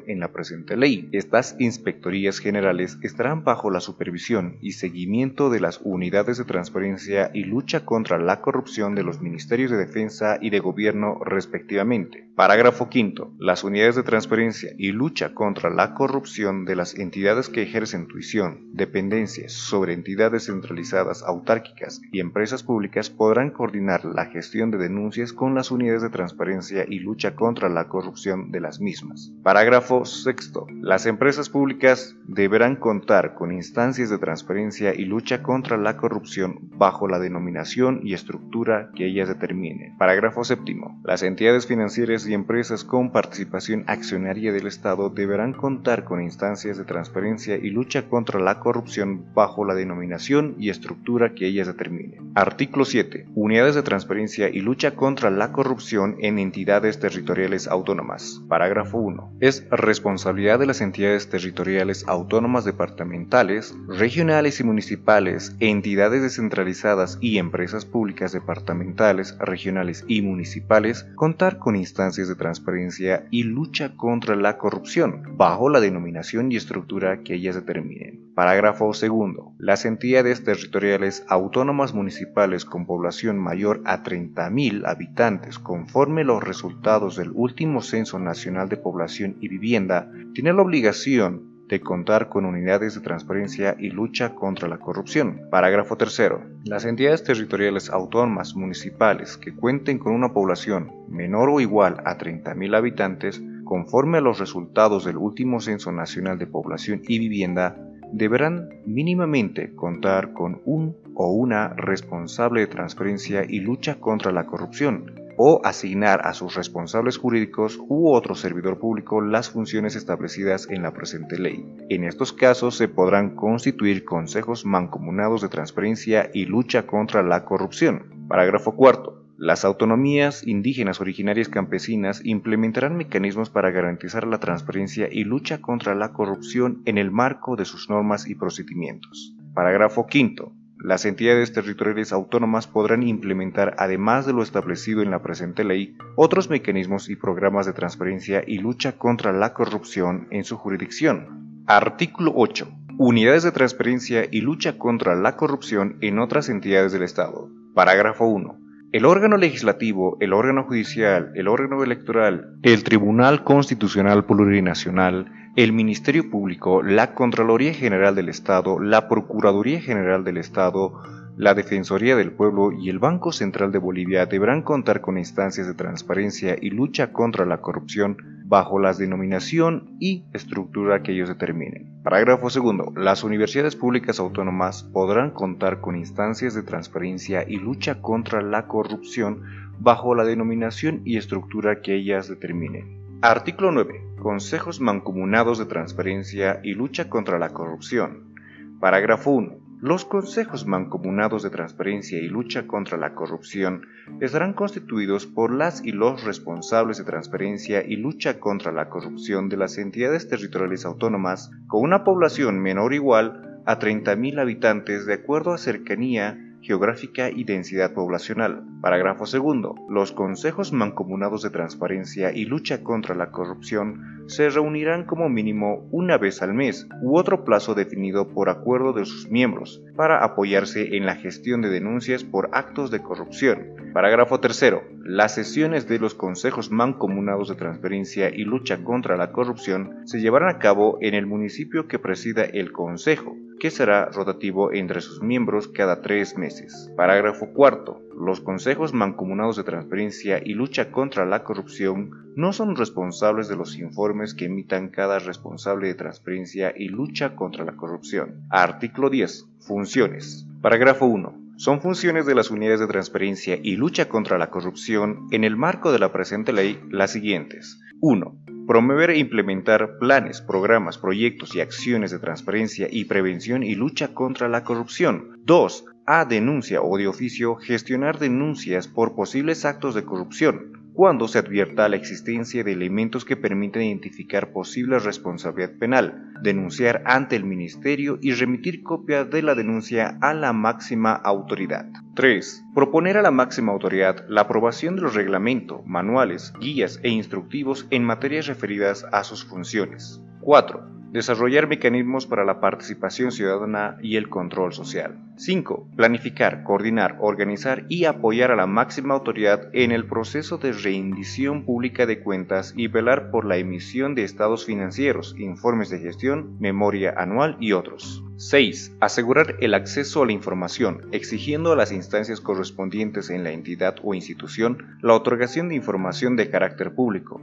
en 0.07 0.19
la 0.19 0.31
presente 0.31 0.77
ley. 0.77 1.09
Estas 1.11 1.55
inspectorías 1.59 2.39
generales 2.39 2.97
estarán 3.01 3.43
bajo 3.43 3.69
la 3.69 3.81
supervisión 3.81 4.57
y 4.61 4.71
seguimiento 4.71 5.49
de 5.49 5.59
las 5.59 5.81
unidades 5.83 6.37
de 6.37 6.45
transparencia 6.45 7.29
y 7.33 7.43
lucha 7.43 7.83
contra 7.83 8.17
la 8.17 8.39
corrupción 8.39 8.95
de 8.95 9.03
los 9.03 9.21
Ministerios 9.21 9.69
de 9.69 9.77
Defensa 9.77 10.37
y 10.39 10.49
de 10.49 10.59
Gobierno 10.59 11.19
respectivamente. 11.25 12.29
Parágrafo 12.35 12.87
5. 12.89 13.33
Las 13.37 13.63
unidades 13.63 13.95
de 13.95 14.03
transparencia 14.03 14.71
y 14.77 14.91
lucha 14.91 15.33
contra 15.33 15.69
la 15.69 15.93
corrupción 15.93 16.63
de 16.63 16.77
las 16.77 16.95
entidades 16.95 17.49
que 17.49 17.63
ejercen 17.63 18.07
tuición, 18.07 18.69
dependencias 18.73 19.51
sobre 19.51 19.93
entidades 19.93 20.45
centralizadas 20.45 21.21
autárquicas 21.21 22.01
y 22.11 22.21
empresas 22.21 22.63
públicas 22.63 23.09
podrán 23.09 23.51
coordinar 23.51 24.05
la 24.05 24.25
gestión 24.27 24.71
de 24.71 24.77
denuncias 24.77 25.33
con 25.33 25.53
las 25.53 25.69
unidades 25.69 26.01
de 26.01 26.09
transparencia 26.09 26.85
y 26.87 26.99
lucha 26.99 27.35
contra 27.35 27.67
la 27.67 27.89
corrupción 27.89 28.51
de 28.51 28.61
las 28.61 28.79
mismas. 28.79 29.32
Parágrafo 29.41 30.05
sexto. 30.05 30.67
Las 30.81 31.05
empresas 31.05 31.49
públicas 31.49 32.15
deberán 32.25 32.77
contar 32.77 33.33
con 33.35 33.51
instancias 33.51 34.09
de 34.09 34.17
transparencia 34.17 34.93
y 34.93 35.03
lucha 35.03 35.43
contra 35.43 35.75
la 35.75 35.97
corrupción 35.97 36.59
bajo 36.77 37.09
la 37.09 37.19
denominación 37.19 37.99
y 38.03 38.13
estructura 38.13 38.89
que 38.95 39.05
ellas 39.05 39.27
determinen. 39.27 39.97
Parágrafo 39.97 40.45
séptimo. 40.45 40.97
Las 41.03 41.23
entidades 41.23 41.67
financieras 41.67 42.25
y 42.25 42.33
empresas 42.33 42.85
con 42.85 43.11
participación 43.11 43.83
accionaria 43.87 44.53
del 44.53 44.67
Estado 44.67 45.09
deberán 45.09 45.51
contar 45.51 46.05
con 46.05 46.21
instancias 46.21 46.77
de 46.77 46.85
transparencia 46.85 47.57
y 47.57 47.69
lucha 47.69 48.07
contra 48.07 48.39
la 48.39 48.61
corrupción 48.61 49.25
bajo 49.33 49.65
la 49.65 49.75
denominación 49.75 50.55
y 50.57 50.69
estructura 50.69 51.33
que 51.33 51.47
ellas 51.47 51.67
determinen. 51.67 52.31
Artículo 52.35 52.85
7. 52.85 53.27
Unidades 53.35 53.75
de 53.75 53.83
transparencia 53.83 54.47
y 54.47 54.59
lucha 54.61 54.95
contra 54.95 55.29
la 55.29 55.51
corrupción 55.51 56.15
en 56.19 56.39
entidades 56.39 56.99
territoriales 56.99 57.67
autónomas. 57.67 58.41
Parágrafo 58.47 58.99
1 58.99 59.22
es 59.39 59.67
responsabilidad 59.69 60.59
de 60.59 60.65
las 60.65 60.81
entidades 60.81 61.29
territoriales 61.29 62.05
autónomas 62.07 62.65
departamentales, 62.65 63.75
regionales 63.87 64.59
y 64.59 64.63
municipales, 64.63 65.55
entidades 65.59 66.21
descentralizadas 66.21 67.17
y 67.21 67.37
empresas 67.37 67.85
públicas 67.85 68.31
departamentales, 68.31 69.37
regionales 69.39 70.05
y 70.07 70.21
municipales 70.21 71.05
contar 71.15 71.59
con 71.59 71.75
instancias 71.75 72.27
de 72.27 72.35
transparencia 72.35 73.27
y 73.31 73.43
lucha 73.43 73.95
contra 73.95 74.35
la 74.35 74.57
corrupción, 74.57 75.37
bajo 75.37 75.69
la 75.69 75.79
denominación 75.79 76.51
y 76.51 76.55
estructura 76.55 77.23
que 77.23 77.35
ellas 77.35 77.55
determinen. 77.55 78.33
Parágrafo 78.35 78.93
segundo. 78.93 79.53
Las 79.59 79.85
entidades 79.85 80.43
territoriales 80.43 81.23
autónomas 81.29 81.93
municipales 81.93 82.65
con 82.65 82.87
población 82.87 83.37
mayor 83.37 83.81
a 83.85 84.03
30.000 84.03 84.87
habitantes 84.87 85.59
conforme 85.59 86.23
los 86.23 86.43
resultados 86.43 87.15
del 87.15 87.31
último 87.33 87.83
Censo 87.83 88.17
Nacional 88.17 88.69
de 88.69 88.77
Población 88.77 89.12
y 89.19 89.47
Vivienda 89.47 90.11
tiene 90.33 90.53
la 90.53 90.61
obligación 90.61 91.53
de 91.67 91.81
contar 91.81 92.29
con 92.29 92.45
unidades 92.45 92.95
de 92.95 93.01
transparencia 93.01 93.75
y 93.79 93.89
lucha 93.89 94.35
contra 94.35 94.67
la 94.67 94.79
corrupción. 94.79 95.41
Parágrafo 95.49 95.95
3. 95.95 96.21
Las 96.65 96.85
entidades 96.85 97.23
territoriales 97.23 97.89
autónomas 97.89 98.55
municipales 98.55 99.37
que 99.37 99.55
cuenten 99.55 99.97
con 99.97 100.13
una 100.13 100.33
población 100.33 100.91
menor 101.09 101.49
o 101.49 101.61
igual 101.61 101.97
a 102.05 102.17
30.000 102.17 102.75
habitantes, 102.75 103.41
conforme 103.63 104.17
a 104.17 104.21
los 104.21 104.39
resultados 104.39 105.05
del 105.05 105.17
último 105.17 105.61
Censo 105.61 105.91
Nacional 105.91 106.37
de 106.37 106.47
Población 106.47 107.01
y 107.07 107.19
Vivienda, 107.19 107.75
deberán 108.11 108.69
mínimamente 108.85 109.73
contar 109.73 110.33
con 110.33 110.61
un 110.65 110.95
o 111.15 111.31
una 111.31 111.69
responsable 111.69 112.61
de 112.61 112.67
transparencia 112.67 113.45
y 113.47 113.59
lucha 113.59 113.95
contra 113.99 114.31
la 114.31 114.45
corrupción, 114.45 115.22
o 115.37 115.61
asignar 115.63 116.27
a 116.27 116.33
sus 116.33 116.55
responsables 116.55 117.17
jurídicos 117.17 117.79
u 117.87 118.13
otro 118.13 118.35
servidor 118.35 118.79
público 118.79 119.21
las 119.21 119.49
funciones 119.49 119.95
establecidas 119.95 120.67
en 120.69 120.83
la 120.83 120.93
presente 120.93 121.39
ley. 121.39 121.65
En 121.89 122.03
estos 122.03 122.33
casos 122.33 122.75
se 122.75 122.87
podrán 122.87 123.35
constituir 123.35 124.05
consejos 124.05 124.65
mancomunados 124.65 125.41
de 125.41 125.49
transparencia 125.49 126.29
y 126.33 126.45
lucha 126.45 126.85
contra 126.85 127.23
la 127.23 127.45
corrupción. 127.45 128.25
Parágrafo 128.27 128.75
4. 128.75 129.23
Las 129.37 129.65
autonomías 129.65 130.45
indígenas 130.47 131.01
originarias 131.01 131.49
campesinas 131.49 132.23
implementarán 132.23 132.95
mecanismos 132.95 133.49
para 133.49 133.71
garantizar 133.71 134.25
la 134.25 134.39
transparencia 134.39 135.09
y 135.11 135.23
lucha 135.23 135.59
contra 135.59 135.95
la 135.95 136.13
corrupción 136.13 136.81
en 136.85 136.97
el 136.97 137.11
marco 137.11 137.55
de 137.55 137.65
sus 137.65 137.89
normas 137.89 138.29
y 138.29 138.35
procedimientos. 138.35 139.35
Parágrafo 139.53 140.05
5. 140.09 140.53
Las 140.83 141.05
entidades 141.05 141.53
territoriales 141.53 142.11
autónomas 142.11 142.67
podrán 142.67 143.03
implementar, 143.03 143.73
además 143.79 144.25
de 144.25 144.33
lo 144.33 144.43
establecido 144.43 145.01
en 145.01 145.11
la 145.11 145.21
presente 145.21 145.63
ley, 145.63 145.95
otros 146.17 146.49
mecanismos 146.49 147.09
y 147.09 147.15
programas 147.15 147.65
de 147.65 147.71
transparencia 147.71 148.43
y 148.45 148.57
lucha 148.57 148.97
contra 148.97 149.31
la 149.31 149.53
corrupción 149.53 150.27
en 150.29 150.43
su 150.43 150.57
jurisdicción. 150.57 151.63
Artículo 151.67 152.33
8. 152.35 152.67
Unidades 152.97 153.43
de 153.43 153.53
transparencia 153.53 154.27
y 154.29 154.41
lucha 154.41 154.77
contra 154.77 155.15
la 155.15 155.37
corrupción 155.37 155.95
en 156.01 156.19
otras 156.19 156.49
entidades 156.49 156.91
del 156.91 157.03
Estado. 157.03 157.47
Parágrafo 157.73 158.25
1. 158.25 158.59
El 158.91 159.05
órgano 159.05 159.37
legislativo, 159.37 160.17
el 160.19 160.33
órgano 160.33 160.65
judicial, 160.65 161.31
el 161.35 161.47
órgano 161.47 161.81
electoral, 161.81 162.57
el 162.61 162.83
Tribunal 162.83 163.45
Constitucional 163.45 164.25
Plurinacional, 164.25 165.31
el 165.55 165.71
Ministerio 165.71 166.31
Público, 166.31 166.81
la 166.81 167.13
Contraloría 167.13 167.75
General 167.75 168.15
del 168.15 168.27
Estado, 168.27 168.79
la 168.79 169.07
Procuraduría 169.07 169.79
General 169.81 170.23
del 170.23 170.37
Estado, 170.37 170.99
la 171.37 171.53
Defensoría 171.53 172.15
del 172.15 172.31
Pueblo 172.31 172.71
y 172.71 172.89
el 172.89 172.97
Banco 172.97 173.31
Central 173.31 173.71
de 173.71 173.77
Bolivia 173.77 174.25
deberán 174.25 174.63
contar 174.63 175.01
con 175.01 175.19
instancias 175.19 175.67
de 175.67 175.75
transparencia 175.75 176.55
y 176.59 176.71
lucha 176.71 177.13
contra 177.13 177.45
la 177.45 177.61
corrupción 177.61 178.17
bajo 178.45 178.79
la 178.79 178.93
denominación 178.93 179.95
y 179.99 180.25
estructura 180.33 181.03
que 181.03 181.11
ellos 181.11 181.29
determinen. 181.29 182.01
Parágrafo 182.03 182.49
segundo. 182.49 182.91
Las 182.95 183.23
universidades 183.23 183.75
públicas 183.75 184.19
autónomas 184.19 184.83
podrán 184.83 185.29
contar 185.29 185.81
con 185.81 185.95
instancias 185.95 186.55
de 186.55 186.63
transparencia 186.63 187.45
y 187.47 187.57
lucha 187.57 188.01
contra 188.01 188.41
la 188.41 188.65
corrupción 188.65 189.43
bajo 189.79 190.15
la 190.15 190.23
denominación 190.23 191.01
y 191.05 191.17
estructura 191.17 191.81
que 191.81 191.95
ellas 191.95 192.27
determinen. 192.27 193.02
Artículo 193.25 193.71
9. 193.71 194.17
Consejos 194.21 194.81
mancomunados 194.81 195.57
de 195.57 195.65
transparencia 195.65 196.59
y 196.61 196.73
lucha 196.73 197.09
contra 197.09 197.39
la 197.39 197.53
corrupción. 197.53 198.35
Parágrafo 198.81 199.31
1. 199.31 199.59
Los 199.79 200.03
consejos 200.03 200.67
mancomunados 200.67 201.41
de 201.41 201.49
transparencia 201.49 202.17
y 202.19 202.27
lucha 202.27 202.67
contra 202.67 202.97
la 202.97 203.15
corrupción 203.15 203.87
estarán 204.19 204.51
constituidos 204.51 205.25
por 205.25 205.53
las 205.53 205.85
y 205.85 205.93
los 205.93 206.25
responsables 206.25 206.97
de 206.97 207.05
transparencia 207.05 207.81
y 207.87 207.95
lucha 207.95 208.41
contra 208.41 208.73
la 208.73 208.89
corrupción 208.89 209.47
de 209.47 209.55
las 209.55 209.77
entidades 209.77 210.27
territoriales 210.27 210.83
autónomas 210.83 211.49
con 211.67 211.81
una 211.81 212.03
población 212.03 212.59
menor 212.59 212.91
o 212.91 212.95
igual 212.95 213.61
a 213.65 213.79
30.000 213.79 214.41
habitantes 214.41 215.05
de 215.05 215.13
acuerdo 215.13 215.53
a 215.53 215.57
cercanía 215.57 216.52
geográfica 216.63 217.29
y 217.29 217.43
densidad 217.43 217.93
poblacional. 217.93 218.63
Parágrafo 218.81 219.25
segundo. 219.25 219.75
Los 219.89 220.11
consejos 220.11 220.73
mancomunados 220.73 221.43
de 221.43 221.49
transparencia 221.49 222.31
y 222.33 222.45
lucha 222.45 222.83
contra 222.83 223.13
la 223.13 223.31
corrupción 223.31 224.23
se 224.27 224.49
reunirán 224.49 225.05
como 225.05 225.29
mínimo 225.29 225.87
una 225.91 226.17
vez 226.17 226.41
al 226.41 226.53
mes 226.53 226.87
u 227.01 227.17
otro 227.17 227.43
plazo 227.43 227.75
definido 227.75 228.29
por 228.29 228.49
acuerdo 228.49 228.93
de 228.93 229.05
sus 229.05 229.29
miembros 229.29 229.83
para 229.95 230.23
apoyarse 230.23 230.95
en 230.95 231.05
la 231.05 231.15
gestión 231.15 231.61
de 231.61 231.69
denuncias 231.69 232.23
por 232.23 232.49
actos 232.53 232.89
de 232.89 233.01
corrupción. 233.01 233.82
Parágrafo 233.93 234.39
tercero. 234.39 234.81
Las 235.03 235.35
sesiones 235.35 235.87
de 235.87 235.99
los 235.99 236.15
consejos 236.15 236.71
mancomunados 236.71 237.47
de 237.49 237.55
transparencia 237.55 238.29
y 238.29 238.43
lucha 238.43 238.83
contra 238.83 239.17
la 239.17 239.31
corrupción 239.31 239.99
se 240.05 240.19
llevarán 240.19 240.49
a 240.49 240.57
cabo 240.57 240.97
en 241.01 241.13
el 241.13 241.27
municipio 241.27 241.87
que 241.87 241.99
presida 241.99 242.43
el 242.43 242.71
consejo 242.71 243.35
que 243.59 243.69
será 243.69 244.07
rotativo 244.07 244.73
entre 244.73 244.99
sus 244.99 245.21
miembros 245.21 245.67
cada 245.67 246.01
tres 246.01 246.37
meses. 246.37 246.91
Parágrafo 246.97 247.53
cuarto. 247.53 248.01
Los 248.19 248.41
consejos 248.41 248.93
mancomunados 248.93 249.55
de 249.55 249.63
transparencia 249.63 250.41
y 250.43 250.53
lucha 250.53 250.91
contra 250.91 251.25
la 251.25 251.43
corrupción 251.43 252.33
no 252.35 252.51
son 252.51 252.75
responsables 252.75 253.47
de 253.47 253.55
los 253.55 253.77
informes 253.77 254.33
que 254.33 254.45
emitan 254.45 254.89
cada 254.89 255.19
responsable 255.19 255.87
de 255.87 255.95
transparencia 255.95 256.73
y 256.75 256.89
lucha 256.89 257.35
contra 257.35 257.63
la 257.63 257.77
corrupción. 257.77 258.41
Artículo 258.49 259.09
10. 259.09 259.47
Funciones. 259.59 260.45
Parágrafo 260.61 261.05
1 261.05 261.42
son 261.55 261.81
funciones 261.81 262.25
de 262.25 262.35
las 262.35 262.51
unidades 262.51 262.79
de 262.79 262.87
transparencia 262.87 263.59
y 263.61 263.75
lucha 263.75 264.09
contra 264.09 264.37
la 264.37 264.49
corrupción 264.49 265.27
en 265.31 265.43
el 265.43 265.55
marco 265.55 265.91
de 265.91 265.99
la 265.99 266.11
presente 266.11 266.51
ley 266.51 266.79
las 266.89 267.11
siguientes. 267.11 267.79
1. 268.01 268.35
Promover 268.67 269.11
e 269.11 269.19
implementar 269.19 269.97
planes, 269.99 270.41
programas, 270.41 270.97
proyectos 270.97 271.55
y 271.55 271.61
acciones 271.61 272.11
de 272.11 272.19
transparencia 272.19 272.87
y 272.89 273.05
prevención 273.05 273.63
y 273.63 273.75
lucha 273.75 274.13
contra 274.13 274.49
la 274.49 274.63
corrupción. 274.63 275.39
2. 275.45 275.85
A 276.05 276.25
denuncia 276.25 276.81
o 276.81 276.97
de 276.97 277.07
oficio 277.07 277.55
gestionar 277.55 278.19
denuncias 278.19 278.87
por 278.87 279.15
posibles 279.15 279.63
actos 279.63 279.95
de 279.95 280.03
corrupción 280.03 280.82
cuando 280.93 281.27
se 281.27 281.39
advierta 281.39 281.89
la 281.89 281.95
existencia 281.95 282.63
de 282.63 282.71
elementos 282.71 283.25
que 283.25 283.35
permiten 283.35 283.81
identificar 283.81 284.51
posible 284.51 284.99
responsabilidad 284.99 285.77
penal, 285.79 286.33
denunciar 286.41 287.01
ante 287.05 287.35
el 287.35 287.43
Ministerio 287.43 288.19
y 288.21 288.33
remitir 288.33 288.83
copia 288.83 289.25
de 289.25 289.41
la 289.41 289.55
denuncia 289.55 290.17
a 290.21 290.33
la 290.33 290.53
máxima 290.53 291.13
autoridad. 291.13 291.87
3. 292.15 292.65
Proponer 292.75 293.17
a 293.17 293.23
la 293.23 293.31
máxima 293.31 293.71
autoridad 293.71 294.25
la 294.29 294.41
aprobación 294.41 294.95
de 294.95 295.01
los 295.01 295.15
reglamentos, 295.15 295.81
manuales, 295.85 296.53
guías 296.59 296.99
e 297.01 297.09
instructivos 297.09 297.87
en 297.89 298.03
materias 298.03 298.47
referidas 298.47 299.05
a 299.11 299.23
sus 299.23 299.43
funciones. 299.43 300.21
4 300.41 300.92
Desarrollar 301.13 301.67
mecanismos 301.67 302.25
para 302.25 302.43
la 302.43 302.59
participación 302.59 303.31
ciudadana 303.31 303.99
y 304.01 304.15
el 304.15 304.29
control 304.29 304.73
social. 304.73 305.19
5. 305.35 305.89
Planificar, 305.95 306.63
coordinar, 306.63 307.17
organizar 307.19 307.85
y 307.87 308.05
apoyar 308.05 308.49
a 308.49 308.55
la 308.55 308.65
máxima 308.65 309.13
autoridad 309.13 309.69
en 309.73 309.91
el 309.91 310.07
proceso 310.07 310.57
de 310.57 310.71
rendición 310.71 311.65
pública 311.65 312.07
de 312.07 312.23
cuentas 312.23 312.73
y 312.75 312.87
velar 312.87 313.29
por 313.29 313.45
la 313.45 313.57
emisión 313.57 314.15
de 314.15 314.23
estados 314.23 314.65
financieros, 314.65 315.35
informes 315.37 315.91
de 315.91 315.99
gestión, 315.99 316.57
memoria 316.59 317.13
anual 317.15 317.57
y 317.59 317.73
otros. 317.73 318.23
6. 318.37 318.97
Asegurar 318.99 319.57
el 319.59 319.75
acceso 319.75 320.23
a 320.23 320.25
la 320.25 320.31
información, 320.31 321.09
exigiendo 321.11 321.71
a 321.71 321.75
las 321.75 321.91
instancias 321.91 322.41
correspondientes 322.41 323.29
en 323.29 323.43
la 323.43 323.51
entidad 323.51 323.97
o 324.01 324.15
institución 324.15 324.97
la 325.03 325.13
otorgación 325.13 325.69
de 325.69 325.75
información 325.75 326.35
de 326.37 326.49
carácter 326.49 326.95
público 326.95 327.39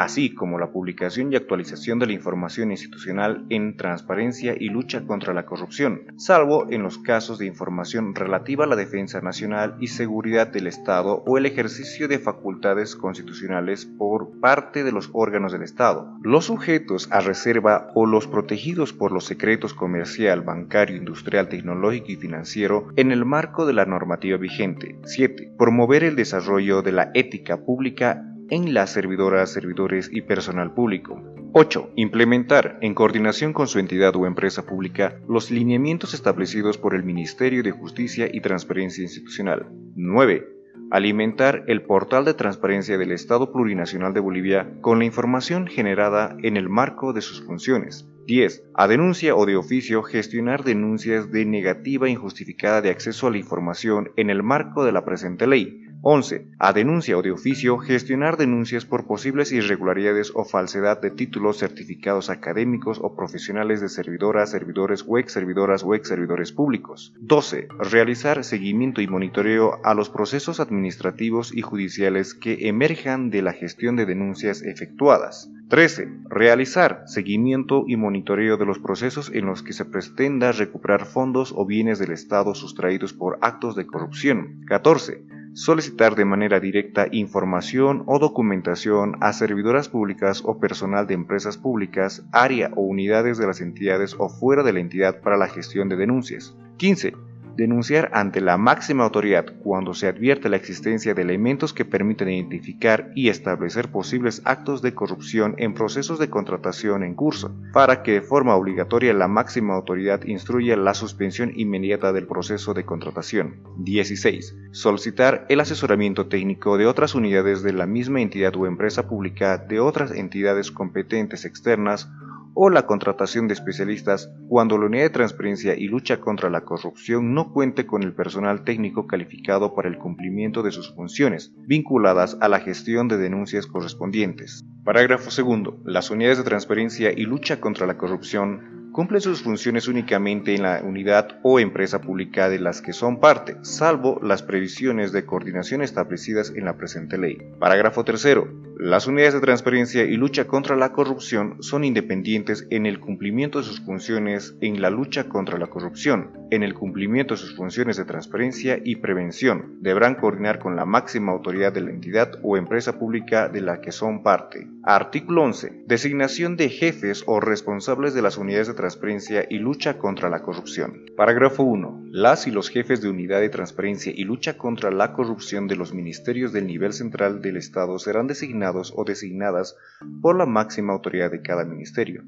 así 0.00 0.34
como 0.34 0.58
la 0.58 0.72
publicación 0.72 1.30
y 1.30 1.36
actualización 1.36 1.98
de 1.98 2.06
la 2.06 2.14
información 2.14 2.70
institucional 2.70 3.44
en 3.50 3.76
transparencia 3.76 4.54
y 4.58 4.70
lucha 4.70 5.02
contra 5.02 5.34
la 5.34 5.44
corrupción, 5.44 6.04
salvo 6.16 6.66
en 6.70 6.82
los 6.82 6.96
casos 6.96 7.38
de 7.38 7.44
información 7.44 8.14
relativa 8.14 8.64
a 8.64 8.66
la 8.66 8.76
defensa 8.76 9.20
nacional 9.20 9.76
y 9.78 9.88
seguridad 9.88 10.46
del 10.46 10.68
Estado 10.68 11.22
o 11.26 11.36
el 11.36 11.44
ejercicio 11.44 12.08
de 12.08 12.18
facultades 12.18 12.96
constitucionales 12.96 13.84
por 13.84 14.40
parte 14.40 14.84
de 14.84 14.92
los 14.92 15.10
órganos 15.12 15.52
del 15.52 15.64
Estado. 15.64 16.16
Los 16.22 16.46
sujetos 16.46 17.08
a 17.12 17.20
reserva 17.20 17.88
o 17.94 18.06
los 18.06 18.26
protegidos 18.26 18.94
por 18.94 19.12
los 19.12 19.26
secretos 19.26 19.74
comercial, 19.74 20.40
bancario, 20.40 20.96
industrial, 20.96 21.50
tecnológico 21.50 22.12
y 22.12 22.16
financiero 22.16 22.88
en 22.96 23.12
el 23.12 23.26
marco 23.26 23.66
de 23.66 23.74
la 23.74 23.84
normativa 23.84 24.38
vigente. 24.38 24.96
7. 25.04 25.52
Promover 25.58 26.04
el 26.04 26.16
desarrollo 26.16 26.80
de 26.80 26.92
la 26.92 27.10
ética 27.12 27.58
pública 27.58 28.24
en 28.50 28.74
las 28.74 28.92
servidoras, 28.92 29.52
servidores 29.52 30.10
y 30.12 30.22
personal 30.22 30.74
público. 30.74 31.22
8. 31.52 31.90
Implementar, 31.96 32.78
en 32.80 32.94
coordinación 32.94 33.52
con 33.52 33.66
su 33.66 33.78
entidad 33.78 34.14
o 34.16 34.26
empresa 34.26 34.66
pública, 34.66 35.20
los 35.28 35.50
lineamientos 35.50 36.14
establecidos 36.14 36.78
por 36.78 36.94
el 36.94 37.02
Ministerio 37.02 37.62
de 37.62 37.70
Justicia 37.72 38.28
y 38.32 38.40
Transparencia 38.40 39.02
Institucional. 39.02 39.66
9. 39.96 40.46
Alimentar 40.92 41.64
el 41.68 41.82
portal 41.82 42.24
de 42.24 42.34
transparencia 42.34 42.98
del 42.98 43.12
Estado 43.12 43.52
Plurinacional 43.52 44.12
de 44.12 44.20
Bolivia 44.20 44.72
con 44.80 44.98
la 44.98 45.04
información 45.04 45.66
generada 45.66 46.36
en 46.42 46.56
el 46.56 46.68
marco 46.68 47.12
de 47.12 47.20
sus 47.20 47.42
funciones. 47.42 48.08
10. 48.26 48.64
A 48.74 48.86
denuncia 48.86 49.34
o 49.34 49.46
de 49.46 49.56
oficio 49.56 50.02
gestionar 50.02 50.62
denuncias 50.62 51.32
de 51.32 51.44
negativa 51.46 52.08
injustificada 52.08 52.80
de 52.80 52.90
acceso 52.90 53.26
a 53.26 53.30
la 53.30 53.38
información 53.38 54.12
en 54.16 54.30
el 54.30 54.42
marco 54.42 54.84
de 54.84 54.92
la 54.92 55.04
presente 55.04 55.48
ley, 55.48 55.84
11. 56.02 56.46
A 56.58 56.72
denuncia 56.72 57.18
o 57.18 57.22
de 57.22 57.30
oficio, 57.30 57.76
gestionar 57.76 58.38
denuncias 58.38 58.86
por 58.86 59.06
posibles 59.06 59.52
irregularidades 59.52 60.32
o 60.34 60.44
falsedad 60.44 60.98
de 61.02 61.10
títulos, 61.10 61.58
certificados 61.58 62.30
académicos 62.30 62.98
o 63.02 63.14
profesionales 63.14 63.82
de 63.82 63.90
servidoras, 63.90 64.50
servidores 64.50 65.04
o 65.06 65.18
ex 65.18 65.32
servidoras 65.32 65.84
o 65.84 65.94
ex 65.94 66.08
servidores 66.08 66.52
públicos. 66.52 67.12
12. 67.20 67.68
Realizar 67.90 68.44
seguimiento 68.44 69.02
y 69.02 69.08
monitoreo 69.08 69.78
a 69.84 69.92
los 69.92 70.08
procesos 70.08 70.58
administrativos 70.58 71.54
y 71.54 71.60
judiciales 71.60 72.32
que 72.32 72.68
emerjan 72.68 73.28
de 73.28 73.42
la 73.42 73.52
gestión 73.52 73.96
de 73.96 74.06
denuncias 74.06 74.62
efectuadas. 74.62 75.50
13. 75.68 76.08
Realizar 76.30 77.02
seguimiento 77.06 77.84
y 77.86 77.96
monitoreo 77.96 78.56
de 78.56 78.64
los 78.64 78.78
procesos 78.78 79.30
en 79.34 79.44
los 79.44 79.62
que 79.62 79.74
se 79.74 79.84
pretenda 79.84 80.52
recuperar 80.52 81.04
fondos 81.04 81.52
o 81.54 81.66
bienes 81.66 81.98
del 81.98 82.12
Estado 82.12 82.54
sustraídos 82.54 83.12
por 83.12 83.38
actos 83.42 83.76
de 83.76 83.86
corrupción. 83.86 84.62
14 84.66 85.39
solicitar 85.52 86.14
de 86.14 86.24
manera 86.24 86.60
directa 86.60 87.06
información 87.10 88.04
o 88.06 88.18
documentación 88.18 89.16
a 89.20 89.32
servidoras 89.32 89.88
públicas 89.88 90.42
o 90.44 90.58
personal 90.58 91.06
de 91.06 91.14
empresas 91.14 91.56
públicas, 91.56 92.24
área 92.32 92.70
o 92.76 92.82
unidades 92.82 93.38
de 93.38 93.46
las 93.46 93.60
entidades 93.60 94.14
o 94.18 94.28
fuera 94.28 94.62
de 94.62 94.72
la 94.72 94.80
entidad 94.80 95.20
para 95.20 95.36
la 95.36 95.48
gestión 95.48 95.88
de 95.88 95.96
denuncias. 95.96 96.56
15 96.76 97.14
denunciar 97.60 98.10
ante 98.14 98.40
la 98.40 98.56
máxima 98.56 99.04
autoridad 99.04 99.44
cuando 99.62 99.92
se 99.92 100.08
advierte 100.08 100.48
la 100.48 100.56
existencia 100.56 101.12
de 101.12 101.20
elementos 101.20 101.74
que 101.74 101.84
permiten 101.84 102.30
identificar 102.30 103.12
y 103.14 103.28
establecer 103.28 103.90
posibles 103.90 104.40
actos 104.46 104.80
de 104.80 104.94
corrupción 104.94 105.56
en 105.58 105.74
procesos 105.74 106.18
de 106.18 106.30
contratación 106.30 107.02
en 107.02 107.14
curso, 107.14 107.54
para 107.74 108.02
que 108.02 108.12
de 108.12 108.22
forma 108.22 108.56
obligatoria 108.56 109.12
la 109.12 109.28
máxima 109.28 109.74
autoridad 109.74 110.24
instruya 110.24 110.74
la 110.74 110.94
suspensión 110.94 111.52
inmediata 111.54 112.14
del 112.14 112.26
proceso 112.26 112.72
de 112.72 112.86
contratación. 112.86 113.56
16. 113.76 114.56
Solicitar 114.70 115.44
el 115.50 115.60
asesoramiento 115.60 116.28
técnico 116.28 116.78
de 116.78 116.86
otras 116.86 117.14
unidades 117.14 117.62
de 117.62 117.74
la 117.74 117.84
misma 117.84 118.22
entidad 118.22 118.56
o 118.56 118.66
empresa 118.66 119.06
pública 119.06 119.58
de 119.58 119.80
otras 119.80 120.12
entidades 120.12 120.70
competentes 120.70 121.44
externas 121.44 122.08
o 122.54 122.70
la 122.70 122.86
contratación 122.86 123.48
de 123.48 123.54
especialistas 123.54 124.30
cuando 124.48 124.78
la 124.78 124.86
unidad 124.86 125.04
de 125.04 125.10
transparencia 125.10 125.74
y 125.76 125.88
lucha 125.88 126.20
contra 126.20 126.50
la 126.50 126.62
corrupción 126.62 127.34
no 127.34 127.52
cuente 127.52 127.86
con 127.86 128.02
el 128.02 128.14
personal 128.14 128.64
técnico 128.64 129.06
calificado 129.06 129.74
para 129.74 129.88
el 129.88 129.98
cumplimiento 129.98 130.62
de 130.62 130.72
sus 130.72 130.94
funciones 130.94 131.52
vinculadas 131.66 132.36
a 132.40 132.48
la 132.48 132.60
gestión 132.60 133.08
de 133.08 133.16
denuncias 133.16 133.66
correspondientes. 133.66 134.64
Parágrafo 134.84 135.30
segundo. 135.30 135.78
Las 135.84 136.10
unidades 136.10 136.38
de 136.38 136.44
transparencia 136.44 137.12
y 137.12 137.26
lucha 137.26 137.60
contra 137.60 137.86
la 137.86 137.98
corrupción 137.98 138.79
cumplen 138.92 139.20
sus 139.20 139.42
funciones 139.42 139.88
únicamente 139.88 140.54
en 140.54 140.62
la 140.62 140.82
unidad 140.82 141.38
o 141.42 141.60
empresa 141.60 142.00
pública 142.00 142.48
de 142.48 142.58
las 142.58 142.82
que 142.82 142.92
son 142.92 143.20
parte, 143.20 143.56
salvo 143.62 144.20
las 144.22 144.42
previsiones 144.42 145.12
de 145.12 145.24
coordinación 145.24 145.82
establecidas 145.82 146.52
en 146.54 146.64
la 146.64 146.76
presente 146.76 147.18
ley. 147.18 147.38
Parágrafo 147.58 148.04
tercero. 148.04 148.48
Las 148.78 149.06
unidades 149.06 149.34
de 149.34 149.40
transparencia 149.40 150.04
y 150.04 150.16
lucha 150.16 150.46
contra 150.46 150.74
la 150.74 150.92
corrupción 150.92 151.62
son 151.62 151.84
independientes 151.84 152.66
en 152.70 152.86
el 152.86 152.98
cumplimiento 152.98 153.58
de 153.58 153.64
sus 153.64 153.80
funciones 153.80 154.54
en 154.62 154.80
la 154.80 154.88
lucha 154.88 155.28
contra 155.28 155.58
la 155.58 155.66
corrupción, 155.66 156.30
en 156.50 156.62
el 156.62 156.72
cumplimiento 156.72 157.34
de 157.34 157.40
sus 157.40 157.54
funciones 157.54 157.98
de 157.98 158.06
transparencia 158.06 158.80
y 158.82 158.96
prevención. 158.96 159.76
Deberán 159.80 160.14
coordinar 160.14 160.58
con 160.58 160.76
la 160.76 160.86
máxima 160.86 161.30
autoridad 161.30 161.74
de 161.74 161.82
la 161.82 161.90
entidad 161.90 162.32
o 162.42 162.56
empresa 162.56 162.98
pública 162.98 163.48
de 163.50 163.60
la 163.60 163.82
que 163.82 163.92
son 163.92 164.22
parte. 164.22 164.66
Artículo 164.82 165.42
11. 165.42 165.84
Designación 165.86 166.56
de 166.56 166.70
jefes 166.70 167.22
o 167.26 167.38
responsables 167.38 168.14
de 168.14 168.22
las 168.22 168.38
unidades 168.38 168.66
de 168.66 168.72
transparencia 168.72 169.44
y 169.50 169.58
lucha 169.58 169.98
contra 169.98 170.30
la 170.30 170.40
corrupción. 170.40 171.04
Parágrafo 171.18 171.64
1. 171.64 172.06
Las 172.12 172.46
y 172.46 172.50
los 172.50 172.70
jefes 172.70 173.02
de 173.02 173.10
unidad 173.10 173.40
de 173.40 173.50
transparencia 173.50 174.10
y 174.16 174.24
lucha 174.24 174.56
contra 174.56 174.90
la 174.90 175.12
corrupción 175.12 175.68
de 175.68 175.76
los 175.76 175.92
ministerios 175.92 176.54
del 176.54 176.66
nivel 176.66 176.94
central 176.94 177.42
del 177.42 177.58
Estado 177.58 177.98
serán 177.98 178.26
designados 178.26 178.94
o 178.96 179.04
designadas 179.04 179.76
por 180.22 180.34
la 180.34 180.46
máxima 180.46 180.94
autoridad 180.94 181.30
de 181.30 181.42
cada 181.42 181.66
ministerio. 181.66 182.24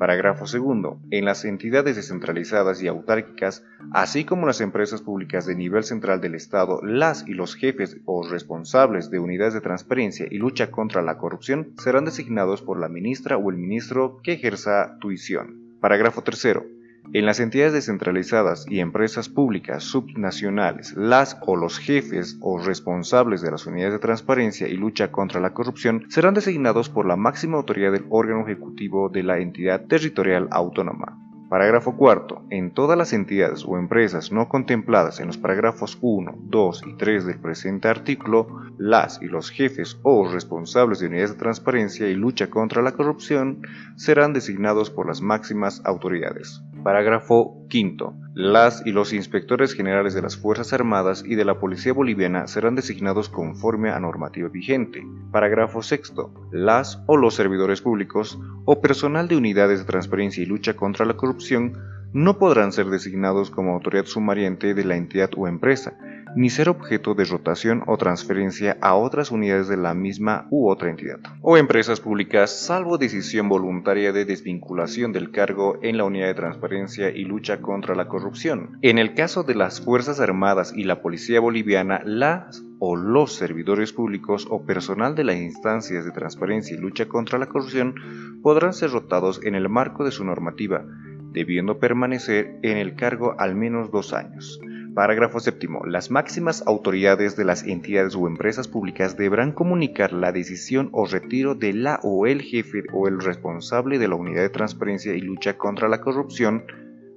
Parágrafo 0.00 0.46
2. 0.46 0.96
En 1.10 1.26
las 1.26 1.44
entidades 1.44 1.94
descentralizadas 1.94 2.82
y 2.82 2.88
autárquicas, 2.88 3.66
así 3.92 4.24
como 4.24 4.46
las 4.46 4.62
empresas 4.62 5.02
públicas 5.02 5.44
de 5.44 5.54
nivel 5.54 5.84
central 5.84 6.22
del 6.22 6.34
Estado, 6.34 6.80
las 6.82 7.28
y 7.28 7.34
los 7.34 7.54
jefes 7.54 7.98
o 8.06 8.26
responsables 8.26 9.10
de 9.10 9.18
unidades 9.18 9.52
de 9.52 9.60
transparencia 9.60 10.26
y 10.30 10.38
lucha 10.38 10.70
contra 10.70 11.02
la 11.02 11.18
corrupción 11.18 11.74
serán 11.76 12.06
designados 12.06 12.62
por 12.62 12.80
la 12.80 12.88
ministra 12.88 13.36
o 13.36 13.50
el 13.50 13.58
ministro 13.58 14.22
que 14.22 14.32
ejerza 14.32 14.96
tuición. 15.00 15.76
Parágrafo 15.82 16.22
3. 16.22 16.79
En 17.12 17.26
las 17.26 17.40
entidades 17.40 17.72
descentralizadas 17.72 18.66
y 18.68 18.78
empresas 18.78 19.28
públicas 19.28 19.82
subnacionales, 19.82 20.94
las 20.96 21.36
o 21.40 21.56
los 21.56 21.80
jefes 21.80 22.38
o 22.40 22.60
responsables 22.60 23.42
de 23.42 23.50
las 23.50 23.66
unidades 23.66 23.94
de 23.94 23.98
transparencia 23.98 24.68
y 24.68 24.76
lucha 24.76 25.10
contra 25.10 25.40
la 25.40 25.52
corrupción 25.52 26.04
serán 26.08 26.34
designados 26.34 26.88
por 26.88 27.06
la 27.06 27.16
máxima 27.16 27.56
autoridad 27.56 27.90
del 27.90 28.06
órgano 28.10 28.42
ejecutivo 28.46 29.08
de 29.08 29.24
la 29.24 29.38
entidad 29.38 29.86
territorial 29.86 30.46
autónoma. 30.52 31.18
Parágrafo 31.48 31.96
cuarto. 31.96 32.44
En 32.48 32.70
todas 32.70 32.96
las 32.96 33.12
entidades 33.12 33.64
o 33.66 33.76
empresas 33.76 34.30
no 34.30 34.48
contempladas 34.48 35.18
en 35.18 35.26
los 35.26 35.36
parágrafos 35.36 35.98
1, 36.00 36.36
2 36.44 36.82
y 36.86 36.94
3 36.94 37.26
del 37.26 37.40
presente 37.40 37.88
artículo, 37.88 38.46
las 38.78 39.20
y 39.20 39.26
los 39.26 39.50
jefes 39.50 39.98
o 40.04 40.30
responsables 40.32 41.00
de 41.00 41.08
unidades 41.08 41.32
de 41.32 41.38
transparencia 41.38 42.06
y 42.06 42.14
lucha 42.14 42.50
contra 42.50 42.82
la 42.82 42.92
corrupción 42.92 43.62
serán 43.96 44.32
designados 44.32 44.90
por 44.90 45.08
las 45.08 45.22
máximas 45.22 45.82
autoridades. 45.84 46.62
Parágrafo 46.82 47.66
quinto. 47.68 48.14
Las 48.34 48.86
y 48.86 48.92
los 48.92 49.12
inspectores 49.12 49.74
generales 49.74 50.14
de 50.14 50.22
las 50.22 50.36
Fuerzas 50.36 50.72
Armadas 50.72 51.22
y 51.26 51.34
de 51.34 51.44
la 51.44 51.58
Policía 51.58 51.92
Boliviana 51.92 52.46
serán 52.46 52.74
designados 52.74 53.28
conforme 53.28 53.90
a 53.90 54.00
normativa 54.00 54.48
vigente. 54.48 55.04
Parágrafo 55.30 55.82
sexto. 55.82 56.32
Las 56.50 57.02
o 57.06 57.16
los 57.16 57.34
servidores 57.34 57.82
públicos 57.82 58.38
o 58.64 58.80
personal 58.80 59.28
de 59.28 59.36
unidades 59.36 59.80
de 59.80 59.84
transparencia 59.84 60.42
y 60.42 60.46
lucha 60.46 60.74
contra 60.74 61.04
la 61.04 61.16
corrupción 61.16 61.74
no 62.12 62.38
podrán 62.38 62.72
ser 62.72 62.86
designados 62.86 63.50
como 63.50 63.72
autoridad 63.72 64.06
sumariante 64.06 64.74
de 64.74 64.84
la 64.84 64.96
entidad 64.96 65.30
o 65.36 65.46
empresa, 65.46 65.96
ni 66.36 66.50
ser 66.50 66.68
objeto 66.68 67.14
de 67.14 67.24
rotación 67.24 67.82
o 67.86 67.96
transferencia 67.96 68.76
a 68.80 68.94
otras 68.94 69.30
unidades 69.30 69.68
de 69.68 69.76
la 69.76 69.94
misma 69.94 70.46
u 70.50 70.70
otra 70.70 70.90
entidad, 70.90 71.18
o 71.42 71.56
empresas 71.56 72.00
públicas, 72.00 72.50
salvo 72.50 72.98
decisión 72.98 73.48
voluntaria 73.48 74.12
de 74.12 74.24
desvinculación 74.24 75.12
del 75.12 75.30
cargo 75.30 75.78
en 75.82 75.96
la 75.96 76.04
unidad 76.04 76.26
de 76.26 76.34
transparencia 76.34 77.10
y 77.10 77.24
lucha 77.24 77.60
contra 77.60 77.94
la 77.94 78.08
corrupción. 78.08 78.78
En 78.82 78.98
el 78.98 79.14
caso 79.14 79.42
de 79.42 79.54
las 79.54 79.80
Fuerzas 79.80 80.20
Armadas 80.20 80.72
y 80.74 80.84
la 80.84 81.02
Policía 81.02 81.40
Boliviana, 81.40 82.02
las 82.04 82.62
o 82.78 82.96
los 82.96 83.34
servidores 83.34 83.92
públicos 83.92 84.46
o 84.50 84.64
personal 84.64 85.14
de 85.14 85.24
las 85.24 85.36
instancias 85.36 86.04
de 86.04 86.12
transparencia 86.12 86.76
y 86.76 86.80
lucha 86.80 87.06
contra 87.06 87.38
la 87.38 87.46
corrupción 87.46 87.94
podrán 88.42 88.72
ser 88.72 88.90
rotados 88.90 89.40
en 89.44 89.54
el 89.54 89.68
marco 89.68 90.04
de 90.04 90.10
su 90.10 90.24
normativa, 90.24 90.84
debiendo 91.32 91.78
permanecer 91.78 92.58
en 92.62 92.78
el 92.78 92.96
cargo 92.96 93.34
al 93.38 93.54
menos 93.54 93.90
dos 93.90 94.12
años. 94.12 94.60
Parágrafo 94.94 95.38
séptimo. 95.38 95.84
Las 95.86 96.10
máximas 96.10 96.64
autoridades 96.66 97.36
de 97.36 97.44
las 97.44 97.62
entidades 97.62 98.16
o 98.16 98.26
empresas 98.26 98.66
públicas 98.66 99.16
deberán 99.16 99.52
comunicar 99.52 100.12
la 100.12 100.32
decisión 100.32 100.88
o 100.92 101.06
retiro 101.06 101.54
de 101.54 101.72
la 101.72 102.00
o 102.02 102.26
el 102.26 102.42
jefe 102.42 102.82
o 102.92 103.06
el 103.06 103.20
responsable 103.20 103.98
de 103.98 104.08
la 104.08 104.16
unidad 104.16 104.42
de 104.42 104.48
transparencia 104.48 105.14
y 105.14 105.20
lucha 105.20 105.56
contra 105.56 105.88
la 105.88 106.00
corrupción 106.00 106.64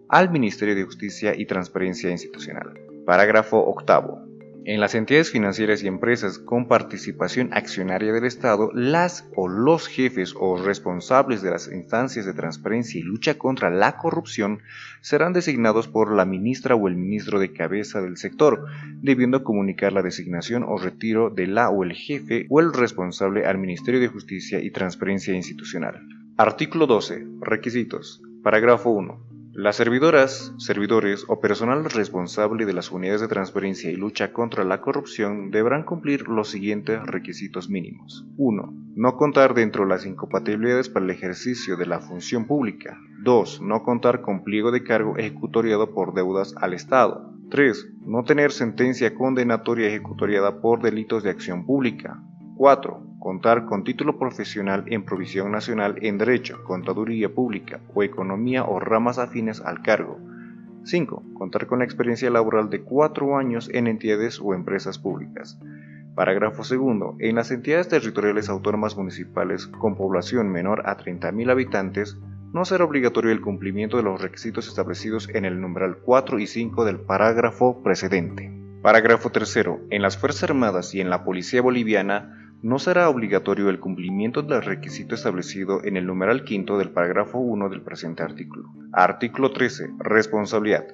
al 0.07 0.29
Ministerio 0.29 0.75
de 0.75 0.83
Justicia 0.83 1.33
y 1.35 1.45
Transparencia 1.45 2.11
Institucional. 2.11 2.79
Parágrafo 3.05 3.57
octavo. 3.57 4.32
En 4.65 4.79
las 4.79 4.95
entidades 4.95 5.29
financieras 5.29 5.83
y 5.83 5.87
empresas 5.87 6.39
con 6.39 6.69
participación 6.69 7.49
accionaria 7.51 8.13
del 8.13 8.23
Estado, 8.23 8.71
las 8.73 9.27
o 9.35 9.49
los 9.49 9.87
jefes 9.87 10.33
o 10.39 10.55
responsables 10.55 11.41
de 11.41 11.51
las 11.51 11.67
instancias 11.67 12.25
de 12.25 12.33
transparencia 12.33 12.97
y 12.97 13.03
lucha 13.03 13.37
contra 13.37 13.69
la 13.69 13.97
corrupción 13.97 14.61
serán 15.01 15.33
designados 15.33 15.89
por 15.89 16.15
la 16.15 16.23
ministra 16.23 16.75
o 16.75 16.87
el 16.87 16.95
ministro 16.95 17.39
de 17.39 17.51
cabeza 17.51 18.01
del 18.01 18.15
sector, 18.15 18.65
debiendo 19.01 19.43
comunicar 19.43 19.91
la 19.91 20.01
designación 20.01 20.63
o 20.63 20.77
retiro 20.77 21.29
de 21.29 21.47
la 21.47 21.69
o 21.69 21.83
el 21.83 21.91
jefe 21.91 22.45
o 22.49 22.61
el 22.61 22.71
responsable 22.71 23.45
al 23.45 23.57
Ministerio 23.57 23.99
de 23.99 24.07
Justicia 24.07 24.61
y 24.61 24.71
Transparencia 24.71 25.33
Institucional. 25.33 26.07
Artículo 26.37 26.87
12. 26.87 27.27
Requisitos. 27.41 28.21
Parágrafo 28.41 28.91
1. 28.91 29.32
Las 29.55 29.75
servidoras, 29.75 30.51
servidores 30.57 31.25
o 31.27 31.39
personal 31.39 31.85
responsable 31.85 32.65
de 32.65 32.73
las 32.73 32.91
unidades 32.91 33.21
de 33.21 33.27
transparencia 33.27 33.91
y 33.91 33.95
lucha 33.95 34.33
contra 34.33 34.63
la 34.63 34.81
corrupción 34.81 35.51
deberán 35.51 35.83
cumplir 35.83 36.27
los 36.27 36.49
siguientes 36.49 36.99
requisitos 37.05 37.69
mínimos. 37.69 38.25
1. 38.37 38.73
No 38.95 39.15
contar 39.15 39.53
dentro 39.53 39.83
de 39.83 39.89
las 39.91 40.07
incompatibilidades 40.07 40.89
para 40.89 41.05
el 41.05 41.11
ejercicio 41.11 41.77
de 41.77 41.85
la 41.85 41.99
función 41.99 42.47
pública. 42.47 42.97
2. 43.21 43.61
No 43.61 43.83
contar 43.83 44.21
con 44.21 44.43
pliego 44.43 44.71
de 44.71 44.83
cargo 44.83 45.17
ejecutoriado 45.17 45.93
por 45.93 46.15
deudas 46.15 46.55
al 46.57 46.73
Estado. 46.73 47.31
3. 47.51 47.89
No 48.07 48.23
tener 48.23 48.51
sentencia 48.51 49.13
condenatoria 49.13 49.87
ejecutoriada 49.87 50.61
por 50.61 50.81
delitos 50.81 51.21
de 51.21 51.29
acción 51.29 51.67
pública. 51.67 52.19
4. 52.57 53.12
Contar 53.23 53.63
con 53.67 53.85
título 53.85 54.19
profesional 54.19 54.83
en 54.87 55.05
provisión 55.05 55.49
nacional 55.49 55.95
en 56.01 56.17
Derecho, 56.17 56.61
Contaduría 56.65 57.33
Pública 57.33 57.79
o 57.93 58.03
Economía 58.03 58.65
o 58.65 58.81
ramas 58.81 59.17
afines 59.17 59.61
al 59.61 59.81
cargo. 59.81 60.19
5. 60.83 61.23
Contar 61.33 61.65
con 61.65 61.79
la 61.79 61.85
experiencia 61.85 62.29
laboral 62.29 62.69
de 62.69 62.81
4 62.81 63.37
años 63.37 63.69
en 63.73 63.87
entidades 63.87 64.41
o 64.43 64.53
empresas 64.53 64.99
públicas. 64.99 65.57
Parágrafo 66.15 66.63
2. 66.63 67.15
En 67.19 67.35
las 67.37 67.49
entidades 67.51 67.87
territoriales 67.87 68.49
autónomas 68.49 68.97
municipales 68.97 69.67
con 69.67 69.95
población 69.95 70.49
menor 70.49 70.81
a 70.85 70.97
30.000 70.97 71.49
habitantes, 71.49 72.17
no 72.51 72.65
será 72.65 72.83
obligatorio 72.83 73.31
el 73.31 73.39
cumplimiento 73.39 73.95
de 73.95 74.03
los 74.03 74.21
requisitos 74.21 74.67
establecidos 74.67 75.29
en 75.29 75.45
el 75.45 75.61
numeral 75.61 75.99
4 76.03 76.39
y 76.39 76.47
5 76.47 76.83
del 76.83 76.99
parágrafo 76.99 77.81
precedente. 77.83 78.51
Parágrafo 78.81 79.29
3. 79.29 79.59
En 79.91 80.01
las 80.01 80.17
Fuerzas 80.17 80.49
Armadas 80.49 80.93
y 80.93 80.99
en 80.99 81.09
la 81.09 81.23
Policía 81.23 81.61
Boliviana 81.61 82.41
no 82.63 82.79
será 82.79 83.09
obligatorio 83.09 83.69
el 83.69 83.81
cumplimiento 83.81 84.41
del 84.41 84.63
requisito 84.63 85.15
establecido 85.15 85.83
en 85.83 85.97
el 85.97 86.07
numeral 86.07 86.45
quinto 86.45 86.77
del 86.77 86.91
parágrafo 86.91 87.37
1 87.37 87.67
del 87.67 87.81
presente 87.81 88.23
artículo. 88.23 88.71
Artículo 88.93 89.51
13. 89.51 89.89
Responsabilidad. 89.99 90.85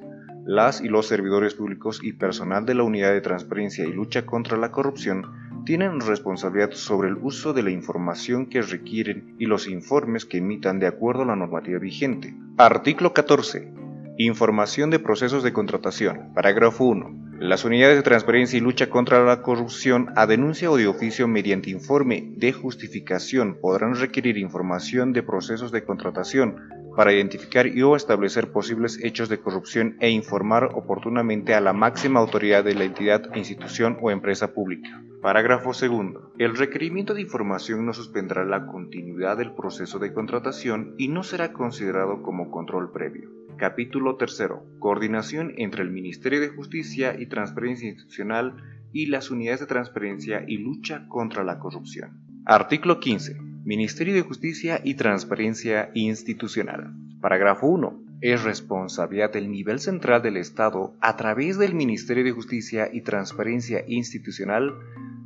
Las 0.46 0.82
y 0.82 0.88
los 0.88 1.06
servidores 1.06 1.54
públicos 1.54 2.00
y 2.02 2.14
personal 2.14 2.66
de 2.66 2.74
la 2.74 2.82
Unidad 2.82 3.12
de 3.12 3.22
Transparencia 3.22 3.86
y 3.86 3.94
Lucha 3.94 4.26
contra 4.26 4.58
la 4.58 4.72
Corrupción 4.72 5.28
tienen 5.64 6.00
responsabilidad 6.00 6.72
sobre 6.72 7.10
el 7.10 7.18
uso 7.22 7.54
de 7.54 7.62
la 7.62 7.70
información 7.70 8.48
que 8.48 8.64
requieren 8.64 9.36
y 9.38 9.46
los 9.46 9.68
informes 9.68 10.26
que 10.26 10.40
emitan 10.40 10.80
de 10.80 10.88
acuerdo 10.88 11.22
a 11.22 11.28
la 11.28 11.36
normativa 11.36 11.78
vigente. 11.78 12.34
Artículo 12.58 13.14
14. 13.14 13.72
Información 14.18 14.90
de 14.90 14.98
procesos 14.98 15.44
de 15.44 15.54
contratación. 15.54 16.34
Parágrafo 16.34 16.86
1. 16.86 17.29
Las 17.40 17.64
unidades 17.64 17.96
de 17.96 18.04
transparencia 18.04 18.58
y 18.58 18.60
lucha 18.60 18.90
contra 18.90 19.24
la 19.24 19.42
corrupción 19.42 20.10
a 20.18 20.28
denuncia 20.28 20.70
o 20.70 20.76
de 20.76 20.88
oficio 20.88 21.26
mediante 21.26 21.70
informe 21.70 22.34
de 22.36 22.52
justificación 22.52 23.58
podrán 23.62 23.96
requerir 23.96 24.38
información 24.38 25.14
de 25.14 25.24
procesos 25.24 25.72
de 25.72 25.86
contratación 25.86 26.58
para 26.98 27.14
identificar 27.14 27.66
y 27.66 27.82
o 27.82 27.96
establecer 27.96 28.52
posibles 28.52 29.00
hechos 29.02 29.30
de 29.30 29.40
corrupción 29.40 29.96
e 30.02 30.10
informar 30.10 30.66
oportunamente 30.76 31.54
a 31.54 31.62
la 31.62 31.72
máxima 31.72 32.20
autoridad 32.20 32.66
de 32.66 32.76
la 32.76 32.84
entidad, 32.84 33.34
institución 33.34 33.98
o 34.02 34.12
empresa 34.12 34.54
pública. 34.54 35.02
Parágrafo 35.22 35.74
segundo. 35.74 36.34
El 36.38 36.58
requerimiento 36.58 37.14
de 37.14 37.22
información 37.22 37.86
no 37.86 37.94
suspendrá 37.94 38.44
la 38.44 38.68
continuidad 38.68 39.38
del 39.38 39.54
proceso 39.54 39.98
de 39.98 40.12
contratación 40.12 40.94
y 40.98 41.08
no 41.08 41.24
será 41.24 41.54
considerado 41.54 42.22
como 42.22 42.52
control 42.52 42.92
previo. 42.92 43.39
Capítulo 43.60 44.16
tercero. 44.16 44.66
Coordinación 44.80 45.54
entre 45.58 45.84
el 45.84 45.92
Ministerio 45.92 46.40
de 46.40 46.48
Justicia 46.48 47.18
y 47.20 47.26
Transparencia 47.26 47.90
Institucional 47.90 48.56
y 48.94 49.08
las 49.08 49.32
unidades 49.32 49.60
de 49.60 49.66
transparencia 49.66 50.46
y 50.48 50.60
lucha 50.60 51.06
contra 51.10 51.44
la 51.44 51.60
corrupción. 51.60 52.22
Artículo 52.46 53.02
15. 53.02 53.38
Ministerio 53.66 54.14
de 54.14 54.22
Justicia 54.22 54.80
y 54.82 54.94
Transparencia 54.94 55.92
Institucional. 55.94 56.94
Parágrafo 57.20 57.68
1. 57.68 58.02
Es 58.22 58.44
responsabilidad 58.44 59.34
del 59.34 59.52
nivel 59.52 59.82
central 59.82 60.22
del 60.22 60.38
Estado, 60.38 60.96
a 61.02 61.18
través 61.18 61.58
del 61.58 61.76
Ministerio 61.76 62.24
de 62.24 62.32
Justicia 62.32 62.90
y 62.94 63.02
Transparencia 63.02 63.84
Institucional, 63.86 64.74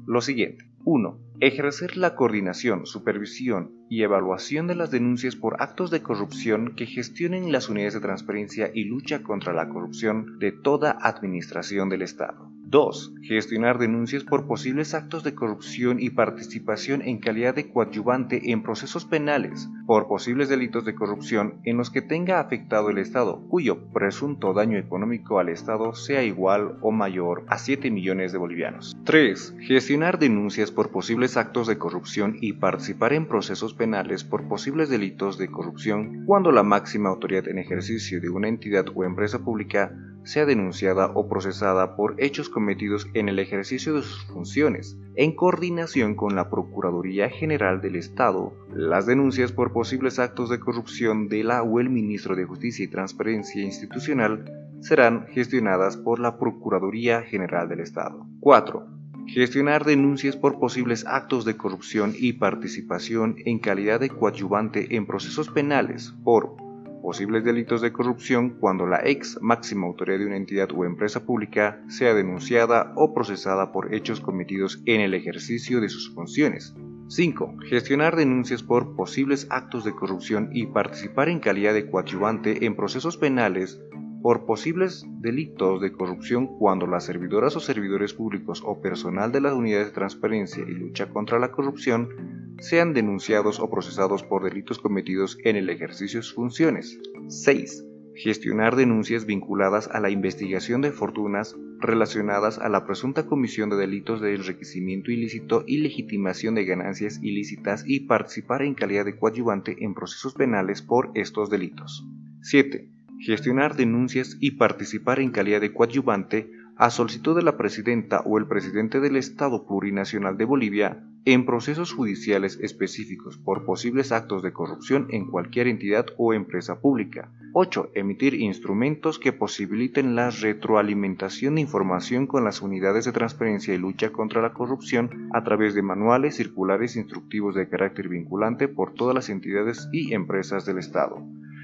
lo 0.06 0.22
siguiente. 0.22 0.66
1. 0.86 1.18
Ejercer 1.40 1.98
la 1.98 2.16
coordinación, 2.16 2.86
supervisión 2.86 3.72
y 3.90 4.04
evaluación 4.04 4.68
de 4.68 4.76
las 4.76 4.92
denuncias 4.92 5.36
por 5.36 5.62
actos 5.62 5.92
de 5.92 6.02
corrupción 6.02 6.76
que 6.76 6.86
gestionen 6.86 7.52
las 7.52 7.70
unidades 7.70 7.94
de 7.94 8.02
transparencia 8.02 8.72
y 8.74 8.86
lucha 8.86 9.24
contra 9.24 9.54
la 9.54 9.70
corrupción 9.70 10.40
de 10.40 10.52
toda 10.52 10.98
administración 11.02 11.90
del 11.90 12.02
Estado. 12.02 12.53
2. 12.74 13.14
Gestionar 13.22 13.78
denuncias 13.78 14.24
por 14.24 14.48
posibles 14.48 14.96
actos 14.96 15.24
de 15.24 15.36
corrupción 15.36 16.00
y 16.00 16.10
participación 16.10 17.04
en 17.04 17.20
calidad 17.20 17.54
de 17.54 17.70
coadyuvante 17.70 18.52
en 18.52 18.64
procesos 18.64 19.06
penales 19.06 19.70
por 19.86 20.08
posibles 20.08 20.50
delitos 20.50 20.84
de 20.84 20.96
corrupción 20.96 21.62
en 21.66 21.78
los 21.78 21.92
que 21.92 22.02
tenga 22.02 22.40
afectado 22.40 22.90
el 22.90 22.98
Estado, 22.98 23.48
cuyo 23.48 23.92
presunto 23.94 24.56
daño 24.56 24.80
económico 24.80 25.38
al 25.38 25.50
Estado 25.50 25.94
sea 25.94 26.24
igual 26.24 26.80
o 26.82 26.90
mayor 26.90 27.46
a 27.48 27.60
7 27.60 27.92
millones 27.92 28.32
de 28.32 28.40
bolivianos. 28.40 28.98
3. 29.04 29.58
Gestionar 29.60 30.18
denuncias 30.18 30.72
por 30.72 30.90
posibles 30.90 31.38
actos 31.38 31.68
de 31.68 31.78
corrupción 31.78 32.38
y 32.42 32.54
participar 32.54 33.14
en 33.14 33.28
procesos 33.28 33.76
penales 33.76 34.24
por 34.24 34.48
posibles 34.48 34.90
delitos 34.90 35.38
de 35.38 35.48
corrupción 35.48 36.26
cuando 36.26 36.52
la 36.52 36.64
máxima 36.64 37.10
autoridad 37.10 37.48
en 37.50 37.60
ejercicio 37.60 38.20
de 38.20 38.30
una 38.30 38.48
entidad 38.48 38.86
o 38.96 39.04
empresa 39.04 39.38
pública 39.38 39.96
sea 40.24 40.46
denunciada 40.46 41.12
o 41.14 41.28
procesada 41.28 41.96
por 41.96 42.16
hechos 42.18 42.50
cometidos 42.50 43.08
en 43.14 43.30
el 43.30 43.40
ejercicio 43.40 43.94
de 43.94 44.02
sus 44.02 44.26
funciones, 44.26 44.98
en 45.16 45.36
coordinación 45.36 46.16
con 46.16 46.36
la 46.36 46.50
Procuraduría 46.50 47.30
General 47.30 47.82
del 47.82 47.96
Estado. 47.96 48.54
Las 48.74 49.06
denuncias 49.06 49.52
por 49.52 49.74
posibles 49.74 50.20
actos 50.20 50.50
de 50.50 50.60
corrupción 50.60 51.28
de 51.28 51.44
la 51.44 51.64
o 51.64 51.80
el 51.80 51.90
Ministro 51.90 52.36
de 52.36 52.46
Justicia 52.46 52.86
y 52.86 52.88
Transparencia 52.88 53.62
Institucional 53.62 54.46
serán 54.82 55.28
gestionadas 55.28 55.98
por 55.98 56.20
la 56.20 56.38
Procuraduría 56.38 57.22
General 57.22 57.70
del 57.70 57.80
Estado. 57.80 58.26
4. 58.40 58.86
Gestionar 59.28 59.86
denuncias 59.86 60.36
por 60.36 60.60
posibles 60.60 61.06
actos 61.08 61.46
de 61.46 61.56
corrupción 61.56 62.14
y 62.18 62.34
participación 62.34 63.36
en 63.46 63.60
calidad 63.60 64.02
de 64.02 64.10
coadyuvante 64.10 64.96
en 64.96 65.06
procesos 65.06 65.50
penales 65.50 66.14
por 66.24 66.58
posibles 67.04 67.44
delitos 67.44 67.82
de 67.82 67.92
corrupción 67.92 68.52
cuando 68.62 68.88
la 68.88 69.02
ex 69.04 69.38
máxima 69.42 69.86
autoridad 69.86 70.20
de 70.20 70.26
una 70.26 70.38
entidad 70.38 70.70
o 70.74 70.86
empresa 70.86 71.26
pública 71.26 71.84
sea 71.90 72.14
denunciada 72.14 72.94
o 72.96 73.14
procesada 73.14 73.74
por 73.74 73.94
hechos 73.94 74.22
cometidos 74.22 74.82
en 74.86 75.02
el 75.02 75.14
ejercicio 75.14 75.82
de 75.82 75.90
sus 75.90 76.14
funciones. 76.16 76.74
5. 77.10 77.58
Gestionar 77.70 78.16
denuncias 78.16 78.64
por 78.64 78.96
posibles 78.96 79.48
actos 79.50 79.84
de 79.84 79.92
corrupción 79.92 80.50
y 80.54 80.68
participar 80.68 81.28
en 81.28 81.42
calidad 81.42 81.74
de 81.74 81.92
coadyuvante 81.92 82.66
en 82.66 82.78
procesos 82.78 83.18
penales 83.18 83.82
por 84.22 84.46
posibles 84.46 85.06
delitos 85.20 85.82
de 85.82 85.92
corrupción 85.92 86.58
cuando 86.58 86.88
las 86.88 87.04
servidoras 87.04 87.58
o 87.58 87.60
servidores 87.60 88.14
públicos 88.14 88.64
o 88.66 88.80
personal 88.80 89.34
de 89.34 89.42
las 89.42 89.52
unidades 89.52 89.88
de 89.88 89.94
transparencia 89.94 90.64
y 90.66 90.72
lucha 90.72 91.10
contra 91.10 91.38
la 91.38 91.52
corrupción 91.52 92.43
sean 92.64 92.94
denunciados 92.94 93.60
o 93.60 93.70
procesados 93.70 94.24
por 94.24 94.42
delitos 94.42 94.80
cometidos 94.80 95.38
en 95.44 95.58
el 95.58 95.70
ejercicio 95.70 96.20
de 96.20 96.24
sus 96.24 96.34
funciones. 96.34 96.98
6. 97.28 97.86
Gestionar 98.16 98.78
denuncias 98.78 99.26
vinculadas 99.26 99.90
a 99.92 100.00
la 100.00 100.10
investigación 100.10 100.80
de 100.80 100.94
fortunas 100.94 101.58
relacionadas 101.80 102.60
a 102.60 102.70
la 102.70 102.86
presunta 102.86 103.28
comisión 103.28 103.70
de 103.70 103.76
delitos 103.76 104.22
de 104.22 104.36
enriquecimiento 104.36 105.12
ilícito 105.12 105.66
y 105.68 105.80
legitimación 105.80 106.56
de 106.56 106.64
ganancias 106.64 107.20
ilícitas 107.22 107.84
y 107.86 108.02
participar 108.02 108.62
en 108.62 108.76
calidad 108.76 109.04
de 109.04 109.18
coadyuvante 109.18 109.84
en 109.84 109.94
procesos 109.94 110.34
penales 110.34 110.82
por 110.82 111.12
estos 111.16 111.50
delitos. 111.50 112.08
7. 112.44 112.90
Gestionar 113.20 113.76
denuncias 113.76 114.38
y 114.40 114.52
participar 114.52 115.20
en 115.20 115.32
calidad 115.32 115.60
de 115.60 115.74
coadyuvante 115.74 116.50
a 116.78 116.90
solicitud 116.92 117.36
de 117.36 117.44
la 117.44 117.58
presidenta 117.58 118.22
o 118.22 118.38
el 118.38 118.48
presidente 118.48 119.02
del 119.02 119.18
Estado 119.18 119.68
Plurinacional 119.68 120.38
de 120.38 120.46
Bolivia 120.46 121.04
en 121.26 121.46
procesos 121.46 121.94
judiciales 121.94 122.60
específicos 122.62 123.38
por 123.38 123.66
posibles 123.66 124.12
actos 124.12 124.44
de 124.44 124.52
corrupción 124.52 125.08
en 125.10 125.26
cualquier 125.26 125.68
entidad 125.68 126.08
o 126.18 126.34
empresa 126.34 126.82
pública. 126.82 127.32
8. 127.54 127.92
Emitir 127.94 128.34
instrumentos 128.34 129.20
que 129.20 129.32
posibiliten 129.32 130.16
la 130.16 130.32
retroalimentación 130.32 131.56
de 131.56 131.62
información 131.62 132.28
con 132.28 132.44
las 132.44 132.62
unidades 132.62 133.06
de 133.06 133.12
transparencia 133.12 133.74
y 133.74 133.78
lucha 133.78 134.12
contra 134.12 134.42
la 134.42 134.54
corrupción 134.54 135.30
a 135.34 135.44
través 135.44 135.76
de 135.76 135.82
manuales, 135.82 136.36
circulares 136.36 136.96
instructivos 136.96 137.56
de 137.56 137.70
carácter 137.70 138.10
vinculante 138.10 138.68
por 138.68 138.94
todas 138.94 139.16
las 139.16 139.30
entidades 139.30 139.88
y 139.92 140.14
empresas 140.14 140.66
del 140.66 140.80
Estado. 140.80 141.24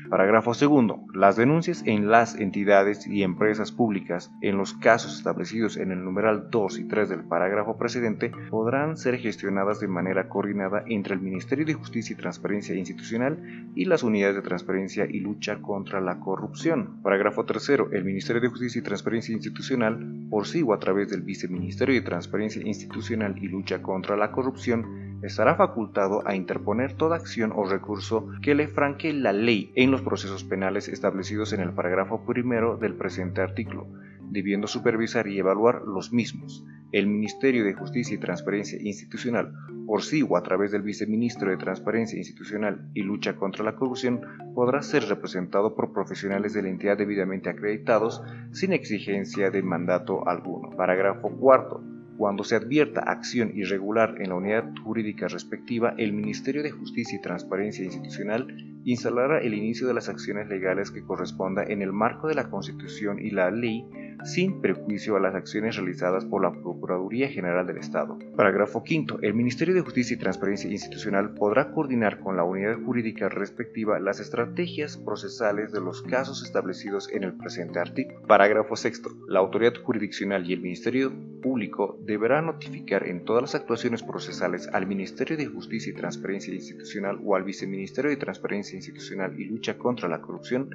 Parágrafo 0.09 0.55
segundo. 0.55 1.01
Las 1.13 1.35
denuncias 1.35 1.83
en 1.85 2.09
las 2.09 2.33
entidades 2.33 3.05
y 3.05 3.21
empresas 3.21 3.71
públicas, 3.71 4.31
en 4.41 4.57
los 4.57 4.73
casos 4.73 5.15
establecidos 5.15 5.77
en 5.77 5.91
el 5.91 6.03
numeral 6.03 6.49
2 6.49 6.79
y 6.79 6.87
3 6.87 7.09
del 7.09 7.23
parágrafo 7.25 7.77
precedente, 7.77 8.31
podrán 8.49 8.97
ser 8.97 9.19
gestionadas 9.19 9.79
de 9.79 9.87
manera 9.87 10.27
coordinada 10.27 10.83
entre 10.87 11.13
el 11.13 11.21
Ministerio 11.21 11.63
de 11.63 11.75
Justicia 11.75 12.15
y 12.15 12.17
Transparencia 12.17 12.73
Institucional 12.73 13.71
y 13.75 13.85
las 13.85 14.01
unidades 14.01 14.35
de 14.37 14.41
transparencia 14.41 15.05
y 15.05 15.19
lucha 15.19 15.61
contra 15.61 16.01
la 16.01 16.19
corrupción. 16.19 17.03
Parágrafo 17.03 17.45
tercero. 17.45 17.89
El 17.91 18.03
Ministerio 18.03 18.41
de 18.41 18.49
Justicia 18.49 18.79
y 18.79 18.83
Transparencia 18.83 19.33
Institucional, 19.33 20.25
por 20.31 20.47
sí 20.47 20.63
o 20.63 20.73
a 20.73 20.79
través 20.79 21.09
del 21.11 21.21
Viceministerio 21.21 21.93
de 21.93 22.01
Transparencia 22.01 22.63
Institucional 22.65 23.37
y 23.37 23.47
lucha 23.47 23.83
contra 23.83 24.17
la 24.17 24.31
corrupción, 24.31 25.08
estará 25.21 25.55
facultado 25.55 26.27
a 26.27 26.35
interponer 26.35 26.93
toda 26.93 27.15
acción 27.15 27.51
o 27.55 27.65
recurso 27.65 28.29
que 28.41 28.55
le 28.55 28.67
franque 28.67 29.13
la 29.13 29.33
ley 29.33 29.71
en 29.75 29.91
los 29.91 30.01
procesos 30.01 30.43
penales 30.43 30.87
establecidos 30.87 31.53
en 31.53 31.61
el 31.61 31.73
parágrafo 31.73 32.25
primero 32.25 32.77
del 32.77 32.95
presente 32.95 33.41
artículo, 33.41 33.87
debiendo 34.29 34.67
supervisar 34.67 35.27
y 35.27 35.39
evaluar 35.39 35.83
los 35.83 36.13
mismos. 36.13 36.65
El 36.91 37.07
Ministerio 37.07 37.63
de 37.65 37.73
Justicia 37.73 38.15
y 38.15 38.19
Transparencia 38.19 38.79
Institucional, 38.81 39.53
por 39.85 40.01
sí 40.01 40.25
o 40.27 40.37
a 40.37 40.43
través 40.43 40.71
del 40.71 40.81
Viceministro 40.81 41.51
de 41.51 41.57
Transparencia 41.57 42.17
Institucional 42.17 42.89
y 42.93 43.03
Lucha 43.03 43.35
contra 43.35 43.63
la 43.63 43.75
Corrupción, 43.75 44.21
podrá 44.55 44.81
ser 44.81 45.03
representado 45.03 45.75
por 45.75 45.93
profesionales 45.93 46.53
de 46.53 46.63
la 46.63 46.69
entidad 46.69 46.97
debidamente 46.97 47.49
acreditados 47.49 48.23
sin 48.51 48.73
exigencia 48.73 49.51
de 49.51 49.61
mandato 49.61 50.27
alguno. 50.27 50.75
Parágrafo 50.75 51.29
cuarto. 51.29 51.98
Cuando 52.19 52.43
se 52.43 52.57
advierta 52.57 52.99
acción 52.99 53.53
irregular 53.55 54.15
en 54.19 54.27
la 54.27 54.35
unidad 54.35 54.65
jurídica 54.83 55.29
respectiva, 55.29 55.95
el 55.97 56.11
Ministerio 56.11 56.61
de 56.61 56.69
Justicia 56.69 57.17
y 57.17 57.21
Transparencia 57.21 57.85
Institucional 57.85 58.45
instalará 58.83 59.39
el 59.39 59.53
inicio 59.53 59.87
de 59.87 59.93
las 59.93 60.09
acciones 60.09 60.49
legales 60.49 60.91
que 60.91 61.01
corresponda 61.01 61.63
en 61.63 61.81
el 61.81 61.93
marco 61.93 62.27
de 62.27 62.35
la 62.35 62.49
Constitución 62.49 63.19
y 63.19 63.29
la 63.29 63.51
ley 63.51 63.85
sin 64.25 64.59
perjuicio 64.59 65.15
a 65.15 65.19
las 65.19 65.35
acciones 65.35 65.77
realizadas 65.77 66.25
por 66.25 66.41
la 66.41 66.51
Procuraduría 66.51 67.29
General 67.29 67.65
del 67.65 67.77
Estado. 67.77 68.17
Parágrafo 68.35 68.83
5. 68.85 69.19
El 69.21 69.33
Ministerio 69.33 69.73
de 69.73 69.81
Justicia 69.81 70.15
y 70.15 70.19
Transparencia 70.19 70.69
Institucional 70.69 71.33
podrá 71.35 71.71
coordinar 71.71 72.19
con 72.19 72.35
la 72.35 72.43
unidad 72.43 72.81
jurídica 72.83 73.29
respectiva 73.29 73.99
las 73.99 74.19
estrategias 74.19 74.97
procesales 74.97 75.71
de 75.71 75.79
los 75.81 76.01
casos 76.01 76.43
establecidos 76.43 77.09
en 77.11 77.23
el 77.23 77.33
presente 77.33 77.79
artículo. 77.79 78.21
Parágrafo 78.27 78.75
6. 78.75 79.03
La 79.27 79.39
autoridad 79.39 79.73
jurisdiccional 79.81 80.49
y 80.49 80.53
el 80.53 80.61
Ministerio 80.61 81.13
Público 81.41 81.97
deberán 82.09 82.47
notificar 82.47 83.07
en 83.07 83.23
todas 83.23 83.43
las 83.43 83.55
actuaciones 83.55 84.01
procesales 84.01 84.67
al 84.73 84.87
Ministerio 84.87 85.37
de 85.37 85.45
Justicia 85.45 85.91
y 85.91 85.95
Transparencia 85.95 86.53
Institucional 86.53 87.19
o 87.23 87.35
al 87.35 87.43
Viceministerio 87.43 88.09
de 88.09 88.17
Transparencia 88.17 88.75
Institucional 88.75 89.39
y 89.39 89.45
Lucha 89.45 89.77
contra 89.77 90.09
la 90.09 90.19
Corrupción 90.19 90.69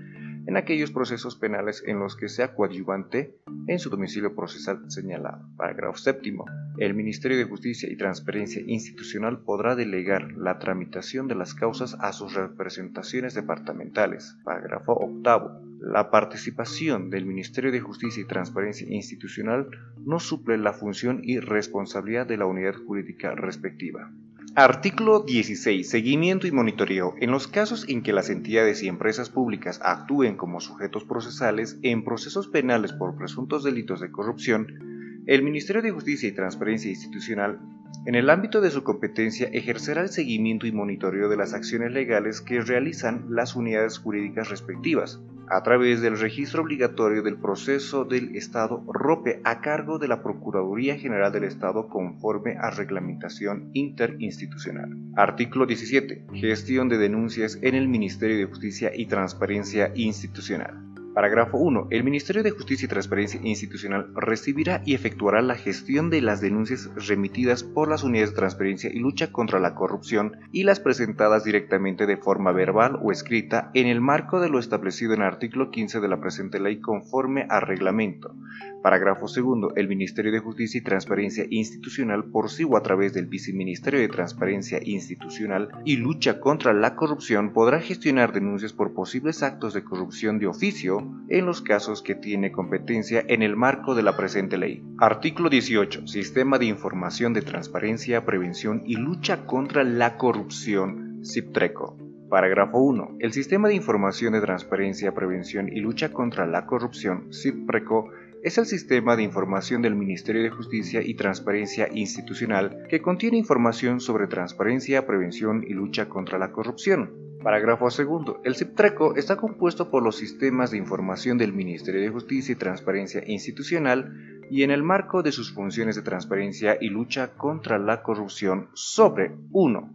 en 0.47 0.57
aquellos 0.57 0.91
procesos 0.91 1.37
penales 1.37 1.83
en 1.87 1.99
los 1.99 2.17
que 2.17 2.29
sea 2.29 2.55
coadyuvante 2.55 3.37
en 3.67 3.79
su 3.79 3.91
domicilio 3.91 4.35
procesal 4.35 4.91
señalado. 4.91 5.47
Parágrafo 5.57 5.99
séptimo. 5.99 6.45
El 6.79 6.95
Ministerio 6.95 7.39
de 7.39 7.45
Justicia 7.45 7.91
y 7.91 7.97
Transparencia 7.97 8.63
Institucional 8.67 9.41
podrá 9.41 9.75
delegar 9.75 10.33
la 10.33 10.59
tramitación 10.59 11.29
de 11.29 11.35
las 11.35 11.55
causas 11.55 11.97
a 12.01 12.13
sus 12.13 12.35
representaciones 12.35 13.35
departamentales. 13.35 14.37
Parágrafo 14.45 14.93
octavo. 14.93 15.63
La 15.81 16.11
participación 16.11 17.11
del 17.11 17.27
Ministerio 17.27 17.71
de 17.71 17.81
Justicia 17.81 18.23
y 18.23 18.27
Transparencia 18.27 18.87
Institucional 18.89 19.69
no 20.05 20.19
suple 20.19 20.57
la 20.59 20.73
función 20.73 21.21
y 21.23 21.41
responsabilidad 21.41 22.27
de 22.27 22.39
la 22.39 22.47
unidad 22.47 22.75
jurídica 22.75 23.35
respectiva. 23.35 24.11
Artículo 24.57 25.19
16. 25.19 25.91
Seguimiento 25.91 26.47
y 26.47 26.53
monitoreo. 26.53 27.17
En 27.19 27.33
los 27.33 27.49
casos 27.49 27.89
en 27.89 28.05
que 28.05 28.13
las 28.13 28.31
entidades 28.31 28.85
y 28.85 28.89
empresas 28.89 29.29
públicas 29.29 29.81
actúen 29.83 30.37
como 30.37 30.61
sujetos 30.61 31.03
procesales 31.05 31.77
en 31.83 32.05
procesos 32.05 32.47
penales 32.47 32.93
por 32.93 33.17
presuntos 33.17 33.65
delitos 33.65 33.99
de 34.01 34.13
corrupción, 34.13 35.25
el 35.27 35.43
Ministerio 35.43 35.83
de 35.83 35.91
Justicia 35.91 36.29
y 36.29 36.33
Transparencia 36.33 36.89
Institucional 36.89 37.59
en 38.07 38.15
el 38.15 38.31
ámbito 38.31 38.61
de 38.61 38.71
su 38.71 38.85
competencia, 38.85 39.49
ejercerá 39.53 40.03
el 40.03 40.11
seguimiento 40.11 40.69
y 40.69 40.73
monitoreo 40.73 41.29
de 41.29 41.37
las 41.37 41.53
acciones 41.53 41.93
legales 41.93 42.41
que 42.41 42.61
realizan 42.61 43.25
las 43.31 43.57
unidades 43.57 43.99
jurídicas 43.99 44.51
respectivas, 44.51 45.21
a 45.49 45.63
través 45.63 46.01
del 46.01 46.19
registro 46.19 46.63
obligatorio 46.63 47.23
del 47.23 47.37
proceso 47.37 48.05
del 48.05 48.37
Estado 48.37 48.85
ROPE 48.87 49.41
a 49.45 49.61
cargo 49.61 49.99
de 49.99 50.09
la 50.09 50.23
Procuraduría 50.23 50.97
General 50.97 51.33
del 51.33 51.45
Estado 51.45 51.89
conforme 51.89 52.57
a 52.59 52.71
reglamentación 52.71 53.71
interinstitucional. 53.73 54.91
Artículo 55.17 55.67
17. 55.67 56.27
Gestión 56.35 56.89
de 56.89 56.99
denuncias 56.99 57.59
en 57.63 57.75
el 57.75 57.89
Ministerio 57.89 58.39
de 58.39 58.47
Justicia 58.47 58.93
y 58.95 59.07
Transparencia 59.07 59.93
Institucional. 59.95 60.94
Parágrafo 61.15 61.59
1. 61.59 61.87
El 61.91 62.03
Ministerio 62.03 62.43
de 62.43 62.51
Justicia 62.51 62.87
y 62.87 62.89
Transparencia 62.89 63.39
Institucional 63.45 64.11
recibirá 64.17 64.83
y 64.85 64.95
efectuará 64.95 65.43
la 65.43 65.55
gestión 65.55 66.11
de 66.11 66.21
las 66.21 66.41
denuncias 66.41 66.91
remitidas 66.97 67.63
por 67.63 67.89
las 67.89 68.03
unidades 68.03 68.31
de 68.31 68.37
transparencia 68.37 68.91
y 68.93 68.99
lucha 68.99 69.31
contra 69.31 69.61
la 69.61 69.77
corrupción 69.77 70.33
y 70.51 70.65
las 70.65 70.81
presentadas 70.81 71.45
directamente 71.45 72.07
de 72.07 72.17
forma 72.17 72.51
verbal 72.51 72.99
o 73.01 73.13
escrita 73.13 73.71
en 73.75 73.87
el 73.87 74.01
marco 74.01 74.41
de 74.41 74.49
lo 74.49 74.59
establecido 74.59 75.15
en 75.15 75.21
el 75.21 75.29
artículo 75.29 75.71
15 75.71 76.01
de 76.01 76.09
la 76.09 76.21
presente 76.21 76.59
ley 76.59 76.81
conforme 76.81 77.47
a 77.49 77.61
reglamento. 77.61 78.35
Parágrafo 78.83 79.27
2. 79.29 79.73
El 79.77 79.89
Ministerio 79.89 80.33
de 80.33 80.41
Justicia 80.41 80.79
y 80.79 80.85
Transparencia 80.85 81.47
Institucional 81.49 82.25
por 82.25 82.51
sí 82.51 82.65
o 82.65 82.77
a 82.77 82.83
través 82.83 83.15
del 83.15 83.27
Viceministerio 83.27 84.01
de 84.01 84.09
Transparencia 84.09 84.81
Institucional 84.83 85.69
y 85.85 85.97
lucha 85.97 86.41
contra 86.41 86.73
la 86.73 86.97
corrupción 86.97 87.53
podrá 87.53 87.81
gestionar 87.81 88.33
denuncias 88.33 88.73
por 88.73 88.93
posibles 88.95 89.45
actos 89.45 89.75
de 89.75 89.85
corrupción 89.85 90.41
de 90.41 90.49
oficio 90.49 91.04
en 91.29 91.47
los 91.47 91.63
casos 91.63 92.03
que 92.03 92.15
tiene 92.15 92.53
competencia 92.53 93.25
en 93.27 93.43
el 93.43 93.57
marco 93.57 93.95
de 93.95 94.03
la 94.03 94.17
presente 94.17 94.59
ley. 94.59 94.83
Artículo 94.99 95.51
18. 95.51 96.07
Sistema 96.07 96.59
de 96.59 96.67
Información 96.67 97.33
de 97.33 97.43
Transparencia, 97.43 98.25
Prevención 98.25 98.83
y 98.87 98.97
Lucha 98.97 99.47
contra 99.47 99.85
la 99.85 100.17
Corrupción, 100.17 101.21
CIPTRECO. 101.25 101.97
Parágrafo 102.29 102.79
1. 102.79 103.17
El 103.21 103.33
Sistema 103.33 103.69
de 103.69 103.75
Información 103.75 104.33
de 104.33 104.41
Transparencia, 104.41 105.15
Prevención 105.15 105.69
y 105.69 105.81
Lucha 105.81 106.13
contra 106.13 106.47
la 106.47 106.67
Corrupción, 106.67 107.33
CIPTRECO, 107.33 108.11
es 108.45 108.59
el 108.59 108.67
sistema 108.67 109.17
de 109.17 109.23
información 109.23 109.81
del 109.81 109.95
Ministerio 109.95 110.43
de 110.43 110.51
Justicia 110.51 111.01
y 111.03 111.15
Transparencia 111.15 111.89
Institucional 111.91 112.87
que 112.91 113.01
contiene 113.01 113.39
información 113.39 114.01
sobre 114.01 114.27
transparencia, 114.27 115.07
prevención 115.07 115.65
y 115.67 115.73
lucha 115.73 116.11
contra 116.11 116.39
la 116.39 116.53
corrupción. 116.53 117.11
Parágrafo 117.45 117.91
segundo. 117.91 118.41
El 118.43 118.57
CIPTRECO 118.57 119.17
está 119.17 119.37
compuesto 119.37 119.91
por 119.91 120.03
los 120.03 120.17
sistemas 120.17 120.71
de 120.71 120.79
información 120.79 121.37
del 121.37 121.53
Ministerio 121.53 122.01
de 122.01 122.09
Justicia 122.09 122.53
y 122.55 122.57
Transparencia 122.57 123.23
Institucional 123.27 124.47
y 124.51 124.63
en 124.63 124.71
el 124.71 124.83
marco 124.83 125.23
de 125.23 125.31
sus 125.31 125.53
funciones 125.53 125.95
de 125.95 126.01
transparencia 126.01 126.79
y 126.81 126.89
lucha 126.89 127.35
contra 127.35 127.79
la 127.79 128.03
corrupción 128.03 128.71
sobre 128.73 129.37
1. 129.53 129.91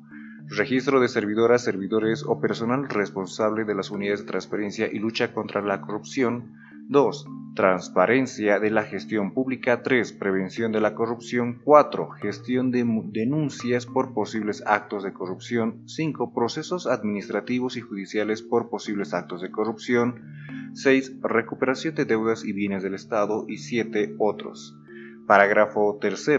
Registro 0.46 1.00
de 1.00 1.08
servidoras, 1.08 1.64
servidores 1.64 2.24
o 2.24 2.40
personal 2.40 2.88
responsable 2.88 3.66
de 3.66 3.74
las 3.74 3.90
unidades 3.90 4.20
de 4.20 4.28
transparencia 4.28 4.88
y 4.92 5.00
lucha 5.00 5.34
contra 5.34 5.64
la 5.64 5.82
corrupción. 5.82 6.54
2. 6.88 7.28
Transparencia 7.60 8.58
de 8.58 8.72
la 8.72 8.84
gestión 8.84 9.34
pública. 9.34 9.84
3. 9.84 10.14
Prevención 10.14 10.72
de 10.72 10.80
la 10.80 10.96
corrupción. 10.96 11.60
4. 11.66 12.10
Gestión 12.12 12.72
de 12.72 12.86
denuncias 13.12 13.86
por 13.86 14.14
posibles 14.14 14.64
actos 14.66 15.04
de 15.04 15.12
corrupción. 15.12 15.84
5. 15.86 16.34
Procesos 16.34 16.88
administrativos 16.88 17.76
y 17.76 17.82
judiciales 17.82 18.42
por 18.42 18.70
posibles 18.70 19.14
actos 19.14 19.42
de 19.42 19.52
corrupción. 19.52 20.24
6. 20.74 21.20
Recuperación 21.22 21.96
de 21.96 22.06
deudas 22.06 22.46
y 22.46 22.54
bienes 22.54 22.82
del 22.82 22.94
Estado. 22.94 23.44
Y 23.50 23.58
7. 23.58 24.16
Otros. 24.20 24.78
Parágrafo 25.28 25.98
3. 26.00 26.30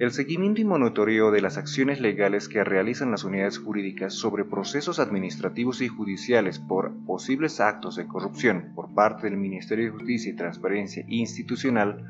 El 0.00 0.12
seguimiento 0.12 0.62
y 0.62 0.64
monitoreo 0.64 1.30
de 1.30 1.42
las 1.42 1.58
acciones 1.58 2.00
legales 2.00 2.48
que 2.48 2.64
realizan 2.64 3.10
las 3.10 3.22
unidades 3.22 3.58
jurídicas 3.58 4.14
sobre 4.14 4.46
procesos 4.46 4.98
administrativos 4.98 5.82
y 5.82 5.88
judiciales 5.88 6.58
por 6.58 6.92
posibles 7.04 7.60
actos 7.60 7.96
de 7.96 8.06
corrupción 8.06 8.72
por 8.74 8.94
parte 8.94 9.28
del 9.28 9.36
Ministerio 9.36 9.84
de 9.84 9.90
Justicia 9.90 10.32
y 10.32 10.36
Transparencia 10.36 11.04
Institucional 11.06 12.02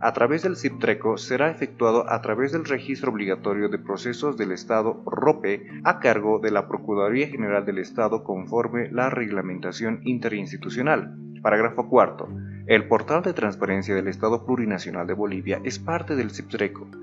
a 0.00 0.12
través 0.12 0.42
del 0.42 0.54
CIPTRECO 0.54 1.16
será 1.16 1.50
efectuado 1.50 2.12
a 2.12 2.20
través 2.20 2.52
del 2.52 2.66
registro 2.66 3.10
obligatorio 3.10 3.70
de 3.70 3.78
procesos 3.78 4.36
del 4.36 4.52
Estado 4.52 5.02
ROPE 5.06 5.66
a 5.84 5.98
cargo 5.98 6.40
de 6.40 6.50
la 6.50 6.68
Procuraduría 6.68 7.28
General 7.28 7.64
del 7.64 7.78
Estado 7.78 8.22
conforme 8.22 8.90
la 8.92 9.08
reglamentación 9.08 10.00
interinstitucional. 10.04 11.16
Parágrafo 11.40 11.88
4. 11.88 12.28
El 12.66 12.86
portal 12.86 13.22
de 13.22 13.32
transparencia 13.32 13.94
del 13.94 14.08
Estado 14.08 14.44
Plurinacional 14.44 15.06
de 15.06 15.14
Bolivia 15.14 15.58
es 15.64 15.78
parte 15.78 16.16
del 16.16 16.32
CIPTRECO 16.32 16.99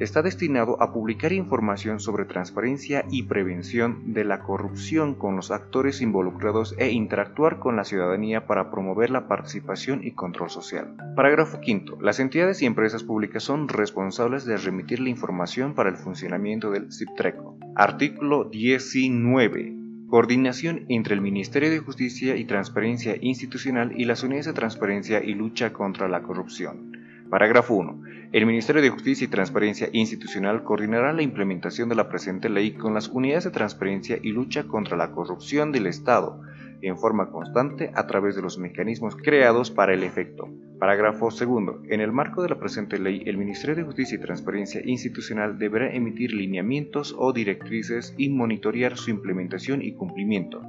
está 0.00 0.22
destinado 0.22 0.82
a 0.82 0.92
publicar 0.92 1.32
información 1.32 2.00
sobre 2.00 2.24
transparencia 2.24 3.04
y 3.10 3.24
prevención 3.24 4.14
de 4.14 4.24
la 4.24 4.40
corrupción 4.40 5.14
con 5.14 5.36
los 5.36 5.50
actores 5.50 6.00
involucrados 6.00 6.74
e 6.78 6.90
interactuar 6.90 7.58
con 7.58 7.76
la 7.76 7.84
ciudadanía 7.84 8.46
para 8.46 8.70
promover 8.70 9.10
la 9.10 9.28
participación 9.28 10.02
y 10.02 10.12
control 10.12 10.48
social. 10.48 10.96
Parágrafo 11.14 11.58
5. 11.62 11.98
Las 12.00 12.18
entidades 12.18 12.62
y 12.62 12.66
empresas 12.66 13.04
públicas 13.04 13.42
son 13.42 13.68
responsables 13.68 14.46
de 14.46 14.56
remitir 14.56 15.00
la 15.00 15.10
información 15.10 15.74
para 15.74 15.90
el 15.90 15.96
funcionamiento 15.96 16.70
del 16.70 16.90
CIPTRECO. 16.90 17.58
Artículo 17.76 18.44
19. 18.44 19.76
Coordinación 20.08 20.86
entre 20.88 21.14
el 21.14 21.20
Ministerio 21.20 21.70
de 21.70 21.78
Justicia 21.78 22.36
y 22.36 22.44
Transparencia 22.44 23.16
Institucional 23.20 23.92
y 23.96 24.06
las 24.06 24.24
unidades 24.24 24.46
de 24.46 24.54
transparencia 24.54 25.22
y 25.22 25.34
lucha 25.34 25.72
contra 25.72 26.08
la 26.08 26.22
corrupción. 26.22 26.89
Parágrafo 27.30 27.76
1. 27.76 28.02
El 28.32 28.44
Ministerio 28.44 28.82
de 28.82 28.90
Justicia 28.90 29.24
y 29.24 29.28
Transparencia 29.28 29.88
Institucional 29.92 30.64
coordinará 30.64 31.12
la 31.12 31.22
implementación 31.22 31.88
de 31.88 31.94
la 31.94 32.08
presente 32.08 32.48
ley 32.48 32.72
con 32.72 32.92
las 32.92 33.06
unidades 33.06 33.44
de 33.44 33.52
transparencia 33.52 34.18
y 34.20 34.32
lucha 34.32 34.64
contra 34.64 34.96
la 34.96 35.12
corrupción 35.12 35.70
del 35.70 35.86
Estado, 35.86 36.42
en 36.82 36.98
forma 36.98 37.30
constante 37.30 37.92
a 37.94 38.08
través 38.08 38.34
de 38.34 38.42
los 38.42 38.58
mecanismos 38.58 39.14
creados 39.14 39.70
para 39.70 39.94
el 39.94 40.02
efecto. 40.02 40.48
Parágrafo 40.80 41.26
2. 41.30 41.42
En 41.88 42.00
el 42.00 42.10
marco 42.10 42.42
de 42.42 42.48
la 42.48 42.58
presente 42.58 42.98
ley, 42.98 43.22
el 43.26 43.38
Ministerio 43.38 43.76
de 43.76 43.84
Justicia 43.84 44.16
y 44.16 44.20
Transparencia 44.20 44.80
Institucional 44.84 45.56
deberá 45.56 45.94
emitir 45.94 46.34
lineamientos 46.34 47.14
o 47.16 47.32
directrices 47.32 48.12
y 48.16 48.28
monitorear 48.28 48.96
su 48.96 49.10
implementación 49.10 49.82
y 49.82 49.92
cumplimiento. 49.92 50.62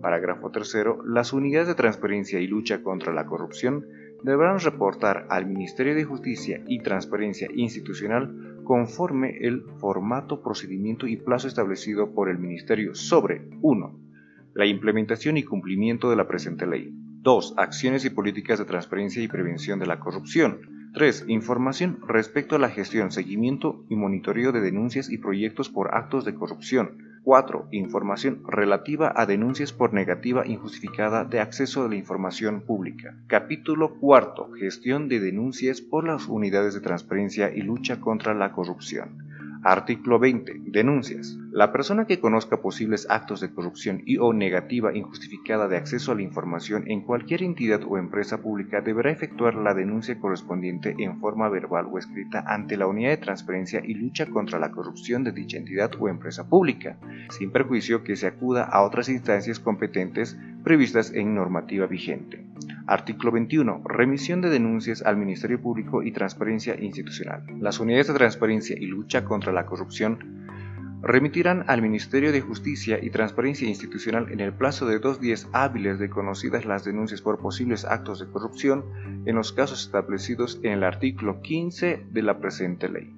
Parágrafo 0.00 0.50
3. 0.50 0.76
Las 1.04 1.34
unidades 1.34 1.68
de 1.68 1.74
transparencia 1.74 2.40
y 2.40 2.46
lucha 2.46 2.82
contra 2.82 3.12
la 3.12 3.26
corrupción 3.26 3.86
deberán 4.22 4.60
reportar 4.60 5.26
al 5.30 5.46
Ministerio 5.46 5.94
de 5.94 6.04
Justicia 6.04 6.62
y 6.66 6.80
Transparencia 6.80 7.48
Institucional 7.54 8.60
conforme 8.64 9.38
el 9.40 9.62
formato, 9.78 10.42
procedimiento 10.42 11.06
y 11.06 11.16
plazo 11.16 11.48
establecido 11.48 12.12
por 12.12 12.28
el 12.28 12.38
Ministerio 12.38 12.94
sobre 12.94 13.48
1. 13.62 14.00
La 14.54 14.66
implementación 14.66 15.36
y 15.36 15.44
cumplimiento 15.44 16.10
de 16.10 16.16
la 16.16 16.26
presente 16.26 16.66
ley. 16.66 16.92
2. 17.22 17.54
Acciones 17.56 18.04
y 18.04 18.10
políticas 18.10 18.58
de 18.58 18.64
transparencia 18.64 19.22
y 19.22 19.28
prevención 19.28 19.78
de 19.78 19.86
la 19.86 20.00
corrupción. 20.00 20.90
3. 20.94 21.26
Información 21.28 21.98
respecto 22.06 22.56
a 22.56 22.58
la 22.58 22.70
gestión, 22.70 23.10
seguimiento 23.10 23.84
y 23.88 23.96
monitoreo 23.96 24.52
de 24.52 24.60
denuncias 24.60 25.10
y 25.10 25.18
proyectos 25.18 25.68
por 25.68 25.94
actos 25.94 26.24
de 26.24 26.34
corrupción. 26.34 27.05
4. 27.26 27.66
Información 27.72 28.44
relativa 28.46 29.12
a 29.16 29.26
denuncias 29.26 29.72
por 29.72 29.92
negativa 29.92 30.46
injustificada 30.46 31.24
de 31.24 31.40
acceso 31.40 31.84
a 31.84 31.88
la 31.88 31.96
información 31.96 32.60
pública. 32.60 33.16
Capítulo 33.26 33.96
4. 33.98 34.52
Gestión 34.52 35.08
de 35.08 35.18
denuncias 35.18 35.80
por 35.80 36.06
las 36.06 36.28
unidades 36.28 36.74
de 36.74 36.82
transparencia 36.82 37.50
y 37.52 37.62
lucha 37.62 38.00
contra 38.00 38.32
la 38.32 38.52
corrupción. 38.52 39.25
Artículo 39.68 40.20
20. 40.20 40.60
Denuncias. 40.66 41.36
La 41.50 41.72
persona 41.72 42.06
que 42.06 42.20
conozca 42.20 42.58
posibles 42.58 43.08
actos 43.10 43.40
de 43.40 43.52
corrupción 43.52 44.00
y 44.06 44.16
o 44.18 44.32
negativa 44.32 44.96
injustificada 44.96 45.66
de 45.66 45.76
acceso 45.76 46.12
a 46.12 46.14
la 46.14 46.22
información 46.22 46.84
en 46.86 47.00
cualquier 47.00 47.42
entidad 47.42 47.80
o 47.82 47.98
empresa 47.98 48.40
pública 48.40 48.80
deberá 48.80 49.10
efectuar 49.10 49.56
la 49.56 49.74
denuncia 49.74 50.20
correspondiente 50.20 50.94
en 51.00 51.18
forma 51.18 51.48
verbal 51.48 51.88
o 51.90 51.98
escrita 51.98 52.44
ante 52.46 52.76
la 52.76 52.86
unidad 52.86 53.10
de 53.10 53.16
transparencia 53.16 53.82
y 53.84 53.94
lucha 53.94 54.26
contra 54.26 54.60
la 54.60 54.70
corrupción 54.70 55.24
de 55.24 55.32
dicha 55.32 55.56
entidad 55.56 55.90
o 55.98 56.08
empresa 56.08 56.48
pública, 56.48 56.96
sin 57.30 57.50
perjuicio 57.50 58.04
que 58.04 58.14
se 58.14 58.28
acuda 58.28 58.62
a 58.62 58.84
otras 58.84 59.08
instancias 59.08 59.58
competentes 59.58 60.38
previstas 60.62 61.12
en 61.12 61.34
normativa 61.34 61.86
vigente. 61.86 62.46
Artículo 62.88 63.32
21. 63.32 63.82
Remisión 63.84 64.40
de 64.40 64.48
denuncias 64.48 65.02
al 65.02 65.16
Ministerio 65.16 65.60
Público 65.60 66.04
y 66.04 66.12
Transparencia 66.12 66.76
Institucional. 66.80 67.42
Las 67.58 67.80
unidades 67.80 68.06
de 68.06 68.14
transparencia 68.14 68.76
y 68.78 68.86
lucha 68.86 69.24
contra 69.24 69.52
la 69.56 69.66
corrupción 69.66 70.36
remitirán 71.02 71.64
al 71.68 71.82
Ministerio 71.82 72.32
de 72.32 72.40
Justicia 72.40 72.98
y 73.02 73.10
Transparencia 73.10 73.68
Institucional 73.68 74.30
en 74.30 74.40
el 74.40 74.52
plazo 74.52 74.86
de 74.86 74.98
dos 74.98 75.20
días 75.20 75.48
hábiles 75.52 75.98
de 75.98 76.10
conocidas 76.10 76.64
las 76.64 76.84
denuncias 76.84 77.22
por 77.22 77.38
posibles 77.38 77.84
actos 77.84 78.20
de 78.20 78.26
corrupción 78.26 78.84
en 79.24 79.36
los 79.36 79.52
casos 79.52 79.84
establecidos 79.84 80.60
en 80.62 80.72
el 80.72 80.84
artículo 80.84 81.42
15 81.42 82.06
de 82.10 82.22
la 82.22 82.38
presente 82.38 82.88
ley. 82.88 83.12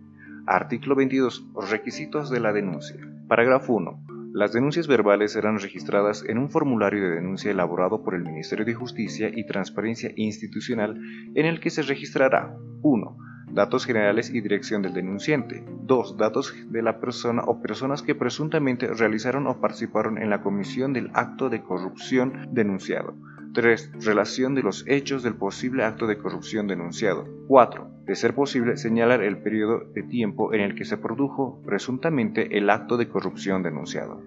Artículo 0.47 0.97
22. 0.97 1.47
Requisitos 1.71 2.31
de 2.31 2.41
la 2.41 2.53
denuncia. 2.53 2.97
Parágrafo 3.27 3.75
1. 3.75 4.05
Las 4.33 4.53
denuncias 4.53 4.87
verbales 4.87 5.33
serán 5.33 5.59
registradas 5.59 6.25
en 6.25 6.39
un 6.39 6.51
formulario 6.51 7.03
de 7.03 7.17
denuncia 7.17 7.51
elaborado 7.51 8.03
por 8.05 8.15
el 8.15 8.23
Ministerio 8.23 8.65
de 8.65 8.75
Justicia 8.75 9.31
y 9.35 9.47
Transparencia 9.47 10.13
Institucional 10.15 11.01
en 11.35 11.47
el 11.47 11.61
que 11.61 11.71
se 11.71 11.83
registrará 11.83 12.55
1 12.83 13.28
datos 13.53 13.87
generales 13.87 14.31
y 14.31 14.41
dirección 14.41 14.83
del 14.83 14.95
denunciante. 14.95 15.65
2. 15.83 16.17
Datos 16.17 16.55
de 16.69 16.83
la 16.83 17.01
persona 17.01 17.43
o 17.47 17.61
personas 17.61 18.03
que 18.03 18.15
presuntamente 18.15 18.87
realizaron 18.89 19.47
o 19.47 19.61
participaron 19.61 20.19
en 20.19 20.31
la 20.31 20.43
comisión 20.43 20.93
del 20.93 21.11
acto 21.15 21.49
de 21.49 21.63
corrupción 21.63 22.49
denunciado. 22.53 23.15
3. 23.55 24.05
Relación 24.05 24.55
de 24.55 24.63
los 24.63 24.85
hechos 24.87 25.23
del 25.23 25.35
posible 25.35 25.85
acto 25.85 26.07
de 26.07 26.19
corrupción 26.19 26.67
denunciado. 26.67 27.27
4. 27.49 27.91
De 28.05 28.15
ser 28.15 28.35
posible, 28.35 28.77
señalar 28.77 29.23
el 29.23 29.39
periodo 29.39 29.81
de 29.95 30.03
tiempo 30.03 30.53
en 30.55 30.61
el 30.61 30.75
que 30.75 30.85
se 30.85 30.97
produjo 30.97 31.63
presuntamente 31.65 32.57
el 32.59 32.71
acto 32.71 32.97
de 32.97 33.09
corrupción 33.09 33.63
denunciado. 33.63 34.23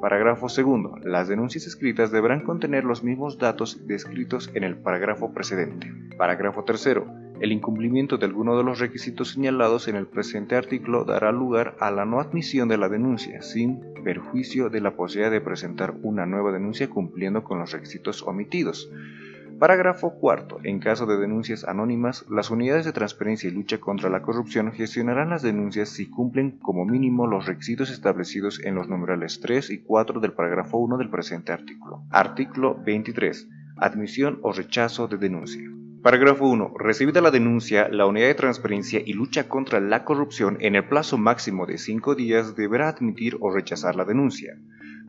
Parágrafo 0.00 0.48
segundo. 0.48 0.98
Las 1.02 1.28
denuncias 1.28 1.66
escritas 1.66 2.10
deberán 2.10 2.42
contener 2.42 2.84
los 2.84 3.02
mismos 3.02 3.38
datos 3.38 3.86
descritos 3.86 4.50
en 4.54 4.64
el 4.64 4.76
parágrafo 4.76 5.32
precedente. 5.32 5.90
Parágrafo 6.18 6.64
tercero. 6.64 7.06
El 7.40 7.50
incumplimiento 7.50 8.16
de 8.16 8.26
alguno 8.26 8.56
de 8.56 8.62
los 8.62 8.78
requisitos 8.78 9.32
señalados 9.32 9.88
en 9.88 9.96
el 9.96 10.06
presente 10.06 10.54
artículo 10.54 11.04
dará 11.04 11.32
lugar 11.32 11.74
a 11.80 11.90
la 11.90 12.04
no 12.04 12.20
admisión 12.20 12.68
de 12.68 12.78
la 12.78 12.88
denuncia, 12.88 13.42
sin 13.42 13.80
perjuicio 14.04 14.70
de 14.70 14.80
la 14.80 14.94
posibilidad 14.94 15.32
de 15.32 15.40
presentar 15.40 15.94
una 16.02 16.26
nueva 16.26 16.52
denuncia 16.52 16.88
cumpliendo 16.88 17.42
con 17.42 17.58
los 17.58 17.72
requisitos 17.72 18.22
omitidos. 18.22 18.88
Parágrafo 19.58 20.14
cuarto. 20.18 20.58
En 20.62 20.78
caso 20.78 21.06
de 21.06 21.16
denuncias 21.16 21.64
anónimas, 21.64 22.24
las 22.28 22.50
unidades 22.50 22.84
de 22.84 22.92
transparencia 22.92 23.48
y 23.48 23.52
lucha 23.52 23.78
contra 23.78 24.10
la 24.10 24.22
corrupción 24.22 24.72
gestionarán 24.72 25.30
las 25.30 25.42
denuncias 25.42 25.88
si 25.88 26.06
cumplen 26.06 26.58
como 26.58 26.84
mínimo 26.84 27.26
los 27.26 27.46
requisitos 27.46 27.90
establecidos 27.90 28.60
en 28.64 28.74
los 28.74 28.88
numerales 28.88 29.40
3 29.40 29.70
y 29.70 29.78
4 29.78 30.20
del 30.20 30.32
parágrafo 30.32 30.78
1 30.78 30.98
del 30.98 31.10
presente 31.10 31.52
artículo. 31.52 32.02
Artículo 32.10 32.76
23. 32.84 33.48
Admisión 33.76 34.38
o 34.42 34.52
rechazo 34.52 35.08
de 35.08 35.18
denuncia. 35.18 35.74
Parágrafo 36.04 36.46
1. 36.46 36.74
Recibida 36.76 37.22
la 37.22 37.30
denuncia, 37.30 37.88
la 37.88 38.04
Unidad 38.04 38.26
de 38.26 38.34
Transparencia 38.34 39.00
y 39.02 39.14
Lucha 39.14 39.48
contra 39.48 39.80
la 39.80 40.04
Corrupción 40.04 40.58
en 40.60 40.74
el 40.74 40.86
plazo 40.86 41.16
máximo 41.16 41.64
de 41.64 41.78
cinco 41.78 42.14
días 42.14 42.54
deberá 42.54 42.90
admitir 42.90 43.38
o 43.40 43.50
rechazar 43.50 43.96
la 43.96 44.04
denuncia. 44.04 44.58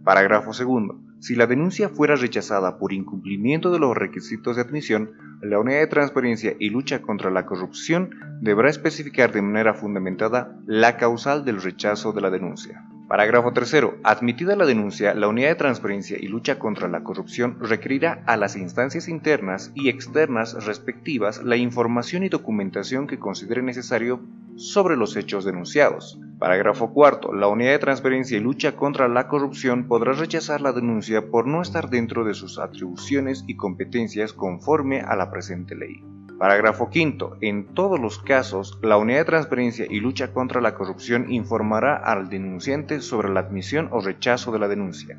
Parágrafo 0.05 0.51
2. 0.53 0.95
Si 1.19 1.35
la 1.35 1.47
denuncia 1.47 1.89
fuera 1.89 2.15
rechazada 2.15 2.77
por 2.77 2.93
incumplimiento 2.93 3.73
de 3.73 3.79
los 3.79 3.93
requisitos 3.93 4.55
de 4.55 4.61
admisión, 4.61 5.11
la 5.41 5.59
Unidad 5.59 5.79
de 5.79 5.87
Transparencia 5.87 6.55
y 6.61 6.69
Lucha 6.69 7.01
contra 7.01 7.29
la 7.29 7.45
Corrupción 7.45 8.11
deberá 8.39 8.69
especificar 8.69 9.33
de 9.33 9.41
manera 9.41 9.73
fundamentada 9.73 10.57
la 10.65 10.95
causal 10.95 11.43
del 11.43 11.61
rechazo 11.61 12.13
de 12.13 12.21
la 12.21 12.29
denuncia. 12.29 12.85
Parágrafo 13.07 13.53
3. 13.53 13.75
Admitida 14.03 14.55
la 14.55 14.65
denuncia, 14.65 15.13
la 15.13 15.27
Unidad 15.27 15.49
de 15.49 15.55
Transparencia 15.55 16.17
y 16.19 16.27
Lucha 16.27 16.57
contra 16.57 16.87
la 16.87 17.03
Corrupción 17.03 17.57
requerirá 17.59 18.23
a 18.25 18.35
las 18.35 18.55
instancias 18.55 19.07
internas 19.07 19.71
y 19.75 19.89
externas 19.89 20.65
respectivas 20.65 21.43
la 21.43 21.55
información 21.55 22.23
y 22.23 22.29
documentación 22.29 23.05
que 23.05 23.19
considere 23.19 23.61
necesario 23.61 24.21
sobre 24.55 24.97
los 24.97 25.15
hechos 25.17 25.45
denunciados. 25.45 26.19
Parágrafo 26.39 26.93
4. 26.93 27.35
La 27.35 27.47
Unidad 27.47 27.73
de 27.73 27.79
Transparencia 27.79 28.37
y 28.37 28.41
Lucha 28.41 28.75
contra 28.75 29.07
la 29.07 29.27
Corrupción 29.27 29.87
podrá 29.87 30.13
rechazar 30.13 30.61
la 30.61 30.73
denuncia 30.73 31.29
por 31.29 31.45
no 31.45 31.61
estar 31.61 31.91
dentro 31.91 32.23
de 32.23 32.33
sus 32.33 32.57
atribuciones 32.57 33.43
y 33.45 33.55
competencias 33.55 34.33
conforme 34.33 35.01
a 35.01 35.15
la 35.15 35.29
presente 35.29 35.75
ley. 35.75 36.01
Parágrafo 36.37 36.89
5. 36.91 37.37
En 37.39 37.73
todos 37.73 37.97
los 37.97 38.19
casos, 38.19 38.77
la 38.81 38.97
Unidad 38.97 39.19
de 39.19 39.25
Transparencia 39.25 39.85
y 39.89 40.01
Lucha 40.01 40.33
contra 40.33 40.59
la 40.59 40.75
Corrupción 40.75 41.31
informará 41.31 41.95
al 41.95 42.27
denunciante 42.27 42.99
sobre 42.99 43.29
la 43.29 43.39
admisión 43.39 43.87
o 43.91 44.01
rechazo 44.01 44.51
de 44.51 44.59
la 44.59 44.67
denuncia. 44.67 45.17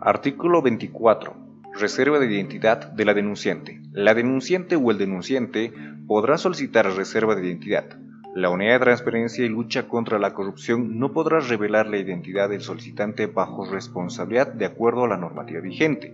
Artículo 0.00 0.62
24. 0.62 1.36
Reserva 1.78 2.18
de 2.18 2.26
identidad 2.26 2.90
de 2.90 3.04
la 3.04 3.14
denunciante. 3.14 3.80
La 3.92 4.12
denunciante 4.12 4.74
o 4.74 4.90
el 4.90 4.98
denunciante 4.98 5.72
podrá 6.08 6.36
solicitar 6.36 6.92
reserva 6.96 7.36
de 7.36 7.46
identidad. 7.46 7.84
La 8.34 8.50
Unidad 8.50 8.80
de 8.80 8.86
Transparencia 8.86 9.44
y 9.44 9.48
Lucha 9.48 9.86
contra 9.86 10.18
la 10.18 10.34
Corrupción 10.34 10.98
no 10.98 11.12
podrá 11.12 11.38
revelar 11.38 11.86
la 11.86 11.98
identidad 11.98 12.48
del 12.48 12.62
solicitante 12.62 13.26
bajo 13.26 13.64
responsabilidad 13.66 14.52
de 14.52 14.66
acuerdo 14.66 15.04
a 15.04 15.08
la 15.08 15.16
normativa 15.16 15.60
vigente. 15.60 16.12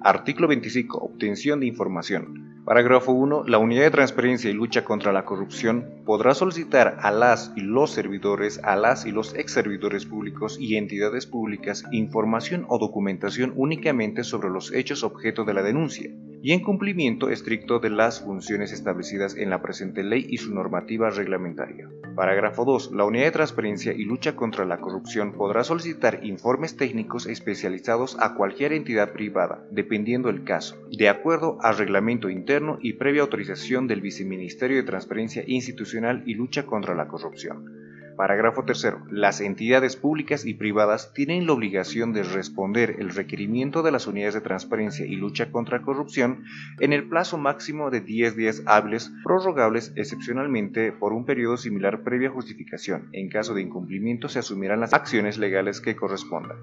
Artículo 0.00 0.48
25. 0.48 0.96
Obtención 0.96 1.60
de 1.60 1.66
información. 1.66 2.61
Parágrafo 2.64 3.10
1. 3.10 3.42
La 3.48 3.58
Unidad 3.58 3.82
de 3.82 3.90
Transparencia 3.90 4.48
y 4.48 4.52
Lucha 4.52 4.84
contra 4.84 5.12
la 5.12 5.24
Corrupción 5.24 5.84
podrá 6.06 6.32
solicitar 6.32 6.96
a 7.00 7.10
las 7.10 7.52
y 7.56 7.60
los 7.60 7.90
servidores, 7.90 8.60
a 8.62 8.76
las 8.76 9.04
y 9.04 9.10
los 9.10 9.34
ex 9.34 9.50
servidores 9.52 10.06
públicos 10.06 10.58
y 10.60 10.76
entidades 10.76 11.26
públicas 11.26 11.82
información 11.90 12.64
o 12.68 12.78
documentación 12.78 13.52
únicamente 13.56 14.22
sobre 14.22 14.48
los 14.48 14.72
hechos 14.72 15.02
objeto 15.02 15.42
de 15.44 15.54
la 15.54 15.64
denuncia 15.64 16.12
y 16.44 16.52
en 16.52 16.60
cumplimiento 16.60 17.30
estricto 17.30 17.80
de 17.80 17.90
las 17.90 18.20
funciones 18.20 18.72
establecidas 18.72 19.36
en 19.36 19.50
la 19.50 19.60
presente 19.60 20.04
ley 20.04 20.26
y 20.28 20.38
su 20.38 20.54
normativa 20.54 21.10
reglamentaria. 21.10 21.88
Parágrafo 22.14 22.64
2. 22.64 22.92
La 22.92 23.04
Unidad 23.04 23.24
de 23.24 23.30
Transparencia 23.30 23.92
y 23.92 24.04
Lucha 24.04 24.36
contra 24.36 24.64
la 24.64 24.78
Corrupción 24.78 25.32
podrá 25.32 25.64
solicitar 25.64 26.20
informes 26.24 26.76
técnicos 26.76 27.26
especializados 27.26 28.16
a 28.20 28.34
cualquier 28.34 28.72
entidad 28.72 29.12
privada, 29.12 29.64
dependiendo 29.70 30.28
el 30.28 30.44
caso, 30.44 30.76
de 30.90 31.08
acuerdo 31.08 31.58
al 31.62 31.78
reglamento 31.78 32.28
interno 32.28 32.51
y 32.82 32.92
previa 32.92 33.22
autorización 33.22 33.86
del 33.86 34.02
Viceministerio 34.02 34.76
de 34.76 34.82
Transparencia 34.82 35.42
Institucional 35.46 36.22
y 36.26 36.34
Lucha 36.34 36.66
contra 36.66 36.94
la 36.94 37.08
Corrupción. 37.08 37.81
Parágrafo 38.16 38.64
3. 38.64 38.94
Las 39.10 39.40
entidades 39.40 39.96
públicas 39.96 40.44
y 40.44 40.54
privadas 40.54 41.12
tienen 41.14 41.46
la 41.46 41.52
obligación 41.52 42.12
de 42.12 42.22
responder 42.22 42.96
el 42.98 43.10
requerimiento 43.10 43.82
de 43.82 43.90
las 43.90 44.06
unidades 44.06 44.34
de 44.34 44.40
transparencia 44.40 45.06
y 45.06 45.16
lucha 45.16 45.50
contra 45.50 45.82
corrupción 45.82 46.44
en 46.80 46.92
el 46.92 47.08
plazo 47.08 47.38
máximo 47.38 47.90
de 47.90 48.00
10 48.00 48.36
días 48.36 48.62
hábiles, 48.66 49.12
prorrogables 49.24 49.92
excepcionalmente 49.96 50.92
por 50.92 51.12
un 51.12 51.24
periodo 51.24 51.56
similar 51.56 52.02
previa 52.02 52.30
justificación. 52.30 53.08
En 53.12 53.28
caso 53.28 53.54
de 53.54 53.62
incumplimiento 53.62 54.28
se 54.28 54.38
asumirán 54.38 54.80
las 54.80 54.92
acciones 54.94 55.38
legales 55.38 55.80
que 55.80 55.96
correspondan. 55.96 56.58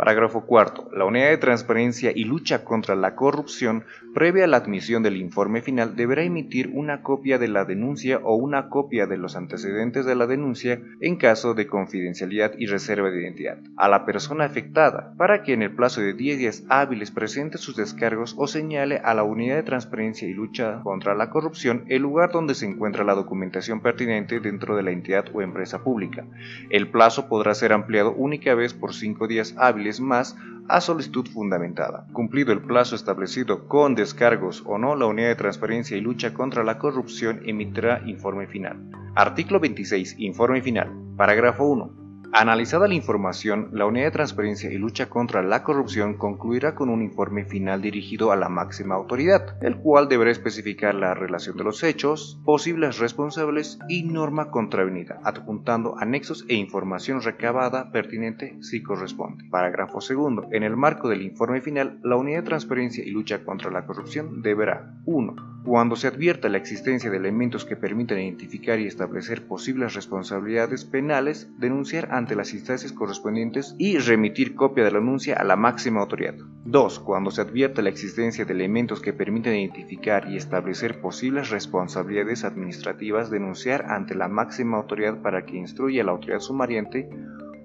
Parágrafo 0.00 0.46
4. 0.46 0.92
La 0.94 1.04
unidad 1.04 1.28
de 1.28 1.36
transparencia 1.36 2.10
y 2.14 2.24
lucha 2.24 2.64
contra 2.64 2.94
la 2.94 3.14
corrupción, 3.14 3.84
previa 4.14 4.44
a 4.44 4.46
la 4.46 4.56
admisión 4.56 5.02
del 5.02 5.18
informe 5.18 5.60
final, 5.60 5.94
deberá 5.94 6.22
emitir 6.22 6.70
una 6.72 7.02
copia 7.02 7.36
de 7.36 7.48
la 7.48 7.66
denuncia 7.66 8.18
o 8.22 8.34
una 8.34 8.70
copia 8.70 9.06
de 9.06 9.18
los 9.18 9.36
antecedentes 9.36 10.06
de 10.06 10.14
la 10.14 10.26
denuncia 10.26 10.80
en 11.00 11.16
caso 11.16 11.54
de 11.54 11.66
confidencialidad 11.66 12.52
y 12.58 12.66
reserva 12.66 13.10
de 13.10 13.22
identidad 13.22 13.58
a 13.76 13.88
la 13.88 14.04
persona 14.04 14.44
afectada 14.44 15.14
para 15.16 15.42
que 15.42 15.52
en 15.52 15.62
el 15.62 15.74
plazo 15.74 16.00
de 16.00 16.14
10 16.14 16.38
días 16.38 16.64
hábiles 16.68 17.10
presente 17.10 17.58
sus 17.58 17.76
descargos 17.76 18.34
o 18.38 18.46
señale 18.46 18.98
a 18.98 19.14
la 19.14 19.22
unidad 19.22 19.56
de 19.56 19.62
transparencia 19.62 20.28
y 20.28 20.34
lucha 20.34 20.80
contra 20.82 21.14
la 21.14 21.30
corrupción 21.30 21.84
el 21.88 22.02
lugar 22.02 22.32
donde 22.32 22.54
se 22.54 22.66
encuentra 22.66 23.04
la 23.04 23.14
documentación 23.14 23.80
pertinente 23.80 24.40
dentro 24.40 24.76
de 24.76 24.82
la 24.82 24.90
entidad 24.90 25.26
o 25.32 25.42
empresa 25.42 25.82
pública. 25.82 26.24
El 26.70 26.88
plazo 26.88 27.28
podrá 27.28 27.54
ser 27.54 27.72
ampliado 27.72 28.12
única 28.12 28.54
vez 28.54 28.74
por 28.74 28.94
5 28.94 29.26
días 29.26 29.54
hábiles 29.58 30.00
más 30.00 30.36
a 30.68 30.80
solicitud 30.80 31.26
fundamentada. 31.26 32.06
Cumplido 32.12 32.52
el 32.52 32.60
plazo 32.60 32.94
establecido 32.94 33.66
con 33.66 33.94
descargos 33.94 34.62
o 34.66 34.78
no, 34.78 34.94
la 34.94 35.06
Unidad 35.06 35.28
de 35.28 35.34
Transparencia 35.34 35.96
y 35.96 36.00
Lucha 36.00 36.32
contra 36.32 36.62
la 36.62 36.78
Corrupción 36.78 37.42
emitirá 37.44 38.02
informe 38.06 38.46
final. 38.46 38.78
Artículo 39.14 39.58
26. 39.58 40.16
Informe 40.20 40.62
final. 40.62 40.88
Parágrafo 41.16 41.64
1. 41.64 42.00
Analizada 42.32 42.86
la 42.86 42.94
información, 42.94 43.70
la 43.72 43.86
Unidad 43.86 44.04
de 44.04 44.10
Transparencia 44.12 44.70
y 44.70 44.78
Lucha 44.78 45.10
contra 45.10 45.42
la 45.42 45.64
Corrupción 45.64 46.14
concluirá 46.14 46.76
con 46.76 46.88
un 46.88 47.02
informe 47.02 47.44
final 47.44 47.82
dirigido 47.82 48.30
a 48.30 48.36
la 48.36 48.48
máxima 48.48 48.94
autoridad, 48.94 49.56
el 49.62 49.78
cual 49.78 50.08
deberá 50.08 50.30
especificar 50.30 50.94
la 50.94 51.12
relación 51.12 51.56
de 51.56 51.64
los 51.64 51.82
hechos, 51.82 52.40
posibles 52.44 53.00
responsables 53.00 53.80
y 53.88 54.04
norma 54.04 54.52
contravenida, 54.52 55.18
adjuntando 55.24 55.96
anexos 55.98 56.44
e 56.48 56.54
información 56.54 57.20
recabada 57.20 57.90
pertinente 57.90 58.56
si 58.60 58.80
corresponde. 58.80 59.48
Parágrafo 59.50 60.00
segundo. 60.00 60.46
En 60.52 60.62
el 60.62 60.76
marco 60.76 61.08
del 61.08 61.22
informe 61.22 61.60
final, 61.60 61.98
la 62.04 62.14
Unidad 62.14 62.42
de 62.42 62.48
Transparencia 62.48 63.04
y 63.04 63.10
Lucha 63.10 63.42
contra 63.42 63.72
la 63.72 63.86
Corrupción 63.86 64.40
deberá 64.40 64.94
1. 65.04 65.59
Cuando 65.64 65.94
se 65.94 66.06
advierta 66.06 66.48
la 66.48 66.56
existencia 66.56 67.10
de 67.10 67.18
elementos 67.18 67.66
que 67.66 67.76
permitan 67.76 68.18
identificar 68.18 68.80
y 68.80 68.86
establecer 68.86 69.46
posibles 69.46 69.94
responsabilidades 69.94 70.86
penales, 70.86 71.50
denunciar 71.58 72.08
ante 72.12 72.34
las 72.34 72.54
instancias 72.54 72.92
correspondientes 72.92 73.74
y 73.78 73.98
remitir 73.98 74.54
copia 74.54 74.84
de 74.84 74.90
la 74.90 74.98
anuncia 74.98 75.36
a 75.36 75.44
la 75.44 75.56
máxima 75.56 76.00
autoridad. 76.00 76.34
2. 76.64 77.00
Cuando 77.00 77.30
se 77.30 77.42
advierta 77.42 77.82
la 77.82 77.90
existencia 77.90 78.46
de 78.46 78.54
elementos 78.54 79.00
que 79.00 79.12
permitan 79.12 79.54
identificar 79.54 80.30
y 80.30 80.36
establecer 80.36 81.00
posibles 81.00 81.50
responsabilidades 81.50 82.44
administrativas, 82.44 83.30
denunciar 83.30 83.84
ante 83.90 84.14
la 84.14 84.28
máxima 84.28 84.78
autoridad 84.78 85.20
para 85.20 85.44
que 85.44 85.56
instruya 85.56 86.02
a 86.02 86.06
la 86.06 86.12
autoridad 86.12 86.40
sumariente 86.40 87.08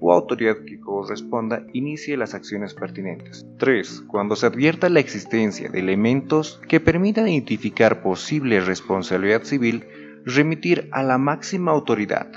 o 0.06 0.14
autoridad 0.14 0.58
que 0.68 0.80
corresponda 0.80 1.66
inicie 1.74 2.16
las 2.16 2.36
acciones 2.36 2.76
pertinentes. 2.76 3.44
3. 3.58 4.04
Cuando 4.06 4.36
se 4.36 4.46
advierta 4.46 4.88
la 4.88 5.00
existencia 5.00 5.68
de 5.68 5.80
elementos 5.80 6.62
que 6.68 6.80
permitan 6.80 7.28
identificar 7.28 8.04
posible 8.04 8.62
responsabilidad 8.62 9.42
civil, 9.42 9.84
remitir 10.24 10.90
a 10.92 11.02
la 11.02 11.18
máxima 11.18 11.72
autoridad 11.72 12.28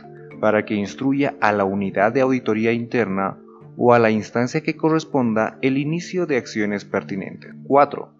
para 0.40 0.64
que 0.64 0.76
instruya 0.76 1.34
a 1.42 1.52
la 1.52 1.64
unidad 1.64 2.10
de 2.10 2.22
auditoría 2.22 2.72
interna 2.72 3.36
o 3.76 3.92
a 3.92 3.98
la 3.98 4.10
instancia 4.10 4.62
que 4.62 4.76
corresponda 4.78 5.58
el 5.60 5.76
inicio 5.76 6.24
de 6.24 6.38
acciones 6.38 6.86
pertinentes. 6.86 7.54
4. 7.64 8.10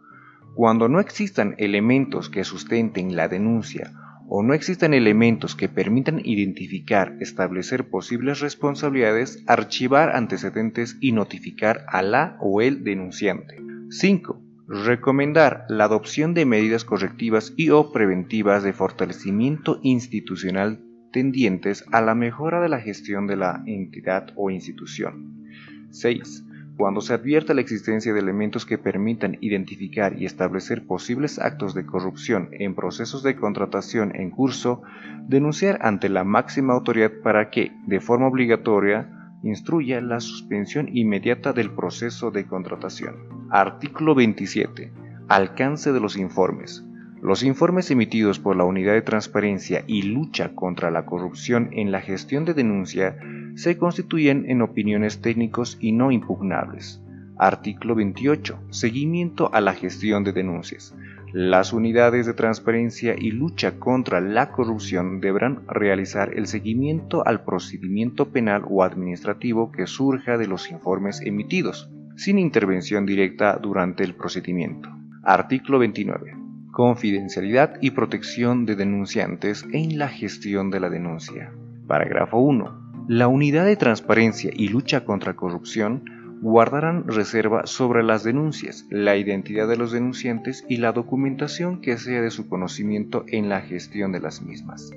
Cuando 0.57 0.91
no 0.91 1.01
existan 1.01 1.55
elementos 1.57 2.29
que 2.29 2.45
sustenten 2.45 3.17
la 3.17 3.29
denuncia 3.29 3.95
o 4.29 4.43
no 4.43 4.55
existan 4.55 4.95
elementos 4.95 5.55
que 5.55 5.69
permitan 5.69 6.21
identificar, 6.25 7.17
establecer 7.21 7.89
posibles 7.89 8.41
responsabilidades, 8.41 9.43
archivar 9.47 10.15
antecedentes 10.15 10.97
y 11.01 11.13
notificar 11.13 11.85
a 11.89 12.03
la 12.03 12.37
o 12.41 12.61
el 12.61 12.85
denunciante. 12.85 13.57
5. 13.91 14.43
Recomendar 14.69 15.65
la 15.71 15.85
adopción 15.85 16.35
de 16.35 16.45
medidas 16.45 16.85
correctivas 16.85 17.55
y 17.57 17.71
o 17.71 17.91
preventivas 17.91 18.63
de 18.63 18.75
fortalecimiento 18.75 19.81
institucional 19.83 20.85
tendientes 21.11 21.85
a 21.91 22.03
la 22.03 22.15
mejora 22.15 22.61
de 22.61 22.69
la 22.69 22.81
gestión 22.81 23.27
de 23.27 23.37
la 23.37 23.63
entidad 23.67 24.27
o 24.37 24.51
institución. 24.51 25.47
6. 25.91 26.45
Cuando 26.79 27.01
se 27.01 27.13
advierta 27.13 27.55
la 27.55 27.61
existencia 27.61 28.15
de 28.15 28.21
elementos 28.21 28.65
que 28.65 28.79
permitan 28.79 29.37
identificar 29.41 30.17
y 30.17 30.27
establecer 30.27 30.87
posibles 30.87 31.41
actos 31.41 31.75
de 31.75 31.85
corrupción 31.85 32.51
en 32.53 32.77
procesos 32.77 33.25
de 33.25 33.35
contratación 33.35 34.15
en 34.15 34.31
curso, 34.31 34.83
denunciar 35.27 35.81
ante 35.83 36.09
la 36.09 36.23
máxima 36.23 36.75
autoridad 36.75 37.11
para 37.25 37.51
que, 37.51 37.73
de 37.89 37.99
forma 37.99 38.29
obligatoria, 38.29 39.11
instruya 39.43 40.01
la 40.01 40.21
suspensión 40.21 40.89
inmediata 40.97 41.53
del 41.53 41.73
proceso 41.73 42.31
de 42.31 42.47
contratación. 42.47 43.49
Artículo 43.51 44.15
27. 44.15 44.93
Alcance 45.27 45.93
de 45.93 45.99
los 45.99 46.17
informes. 46.17 46.88
Los 47.21 47.43
informes 47.43 47.91
emitidos 47.91 48.39
por 48.39 48.55
la 48.55 48.63
Unidad 48.63 48.93
de 48.93 49.03
Transparencia 49.03 49.83
y 49.89 50.03
Lucha 50.03 50.55
contra 50.55 50.93
la 50.93 51.05
Corrupción 51.05 51.71
en 51.73 51.91
la 51.91 52.01
gestión 52.01 52.45
de 52.45 52.55
denuncia 52.55 53.17
se 53.57 53.77
constituyen 53.77 54.49
en 54.49 54.63
opiniones 54.63 55.21
técnicos 55.21 55.79
y 55.81 55.91
no 55.91 56.13
impugnables. 56.13 57.03
Artículo 57.37 57.97
28. 57.97 58.59
Seguimiento 58.71 59.53
a 59.53 59.61
la 59.61 59.75
gestión 59.75 60.23
de 60.23 60.33
denuncias. 60.33 60.95
Las 61.33 61.73
unidades 61.73 62.25
de 62.25 62.35
transparencia 62.35 63.17
y 63.19 63.33
lucha 63.33 63.81
contra 63.81 64.21
la 64.21 64.53
corrupción 64.53 65.21
deberán 65.21 65.67
realizar 65.67 66.33
el 66.35 66.47
seguimiento 66.47 67.27
al 67.27 67.43
procedimiento 67.43 68.29
penal 68.31 68.63
o 68.69 68.85
administrativo 68.85 69.73
que 69.73 69.89
surja 69.89 70.39
de 70.39 70.47
los 70.47 70.71
informes 70.71 71.21
emitidos, 71.21 71.91
sin 72.17 72.39
intervención 72.39 73.07
directa 73.07 73.59
durante 73.61 74.05
el 74.05 74.15
procedimiento. 74.15 74.89
Artículo 75.25 75.81
29. 75.81 76.38
Confidencialidad 76.79 77.75
y 77.81 77.91
protección 77.91 78.65
de 78.65 78.77
denunciantes 78.77 79.67
en 79.73 79.99
la 79.99 80.07
gestión 80.07 80.71
de 80.71 80.79
la 80.79 80.89
denuncia. 80.89 81.51
Parágrafo 81.89 82.39
1. 82.39 83.07
La 83.09 83.27
unidad 83.27 83.65
de 83.65 83.75
transparencia 83.75 84.53
y 84.55 84.69
lucha 84.69 85.05
contra 85.05 85.35
corrupción 85.35 86.05
guardarán 86.41 87.09
reserva 87.09 87.67
sobre 87.67 88.05
las 88.05 88.23
denuncias, 88.23 88.87
la 88.91 89.17
identidad 89.17 89.67
de 89.67 89.77
los 89.77 89.91
denunciantes 89.91 90.65
y 90.69 90.77
la 90.77 90.93
documentación 90.93 91.81
que 91.81 91.99
sea 91.99 92.23
de 92.23 92.31
su 92.31 92.49
conocimiento 92.49 93.25
en 93.27 93.49
la 93.49 93.61
gestión 93.61 94.13
de 94.13 94.21
las 94.21 94.41
mismas. 94.41 94.93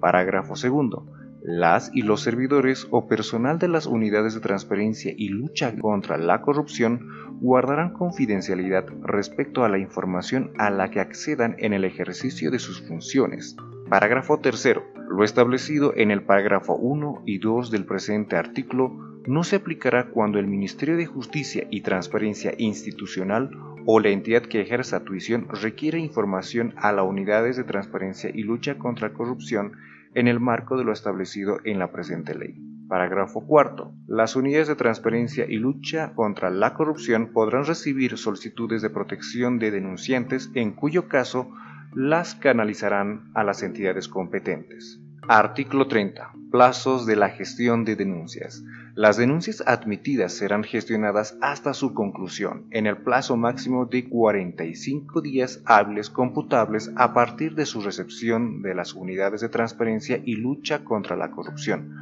Parágrafo 0.00 0.56
segundo. 0.56 1.04
Las 1.42 1.90
y 1.94 2.02
los 2.02 2.22
servidores 2.22 2.88
o 2.90 3.06
personal 3.06 3.58
de 3.58 3.68
las 3.68 3.84
unidades 3.86 4.34
de 4.34 4.40
transparencia 4.40 5.12
y 5.14 5.28
lucha 5.28 5.76
contra 5.76 6.16
la 6.16 6.40
corrupción 6.40 7.27
guardarán 7.40 7.92
confidencialidad 7.92 8.86
respecto 9.02 9.64
a 9.64 9.68
la 9.68 9.78
información 9.78 10.52
a 10.58 10.70
la 10.70 10.90
que 10.90 11.00
accedan 11.00 11.56
en 11.58 11.72
el 11.72 11.84
ejercicio 11.84 12.50
de 12.50 12.58
sus 12.58 12.86
funciones. 12.86 13.56
Parágrafo 13.88 14.38
tercero. 14.40 14.84
Lo 15.08 15.24
establecido 15.24 15.94
en 15.96 16.10
el 16.10 16.22
parágrafo 16.22 16.74
1 16.74 17.22
y 17.26 17.38
2 17.38 17.70
del 17.70 17.84
presente 17.86 18.36
artículo 18.36 18.90
no 19.26 19.44
se 19.44 19.56
aplicará 19.56 20.08
cuando 20.10 20.38
el 20.38 20.46
Ministerio 20.46 20.96
de 20.96 21.06
Justicia 21.06 21.66
y 21.70 21.82
Transparencia 21.82 22.54
Institucional 22.58 23.50
o 23.86 24.00
la 24.00 24.10
entidad 24.10 24.42
que 24.42 24.60
ejerza 24.60 25.04
tuición 25.04 25.48
requiere 25.48 25.98
información 25.98 26.74
a 26.76 26.92
las 26.92 27.06
unidades 27.06 27.56
de 27.56 27.64
transparencia 27.64 28.30
y 28.32 28.42
lucha 28.42 28.76
contra 28.76 29.12
corrupción 29.12 29.72
en 30.14 30.28
el 30.28 30.40
marco 30.40 30.76
de 30.76 30.84
lo 30.84 30.92
establecido 30.92 31.58
en 31.64 31.78
la 31.78 31.90
presente 31.90 32.34
ley. 32.34 32.67
Parágrafo 32.88 33.42
4. 33.46 33.92
Las 34.06 34.34
unidades 34.34 34.68
de 34.68 34.74
transparencia 34.74 35.44
y 35.46 35.56
lucha 35.56 36.14
contra 36.14 36.48
la 36.48 36.72
corrupción 36.72 37.32
podrán 37.34 37.66
recibir 37.66 38.16
solicitudes 38.16 38.80
de 38.80 38.88
protección 38.88 39.58
de 39.58 39.70
denunciantes 39.70 40.50
en 40.54 40.72
cuyo 40.72 41.06
caso 41.06 41.50
las 41.94 42.34
canalizarán 42.34 43.30
a 43.34 43.44
las 43.44 43.62
entidades 43.62 44.08
competentes. 44.08 45.00
Artículo 45.28 45.86
30. 45.86 46.32
Plazos 46.50 47.04
de 47.04 47.16
la 47.16 47.28
gestión 47.28 47.84
de 47.84 47.96
denuncias. 47.96 48.64
Las 48.94 49.18
denuncias 49.18 49.62
admitidas 49.66 50.32
serán 50.32 50.64
gestionadas 50.64 51.36
hasta 51.42 51.74
su 51.74 51.92
conclusión 51.92 52.66
en 52.70 52.86
el 52.86 52.96
plazo 52.96 53.36
máximo 53.36 53.84
de 53.84 54.08
45 54.08 55.20
días 55.20 55.62
hábiles 55.66 56.08
computables 56.08 56.90
a 56.96 57.12
partir 57.12 57.54
de 57.54 57.66
su 57.66 57.82
recepción 57.82 58.62
de 58.62 58.74
las 58.74 58.94
unidades 58.94 59.42
de 59.42 59.50
transparencia 59.50 60.18
y 60.24 60.36
lucha 60.36 60.82
contra 60.84 61.14
la 61.14 61.30
corrupción, 61.30 61.94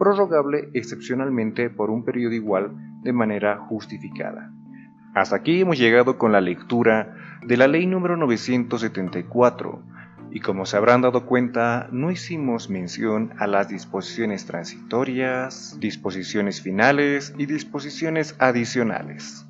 prorrogable 0.00 0.70
excepcionalmente 0.72 1.68
por 1.68 1.90
un 1.90 2.06
periodo 2.06 2.32
igual 2.32 2.72
de 3.02 3.12
manera 3.12 3.58
justificada. 3.58 4.50
Hasta 5.14 5.36
aquí 5.36 5.60
hemos 5.60 5.78
llegado 5.78 6.16
con 6.16 6.32
la 6.32 6.40
lectura 6.40 7.14
de 7.44 7.58
la 7.58 7.68
ley 7.68 7.86
número 7.86 8.16
974 8.16 9.82
y 10.30 10.40
como 10.40 10.64
se 10.64 10.78
habrán 10.78 11.02
dado 11.02 11.26
cuenta, 11.26 11.90
no 11.92 12.10
hicimos 12.10 12.70
mención 12.70 13.34
a 13.38 13.46
las 13.46 13.68
disposiciones 13.68 14.46
transitorias, 14.46 15.76
disposiciones 15.80 16.62
finales 16.62 17.34
y 17.36 17.44
disposiciones 17.44 18.36
adicionales. 18.38 19.46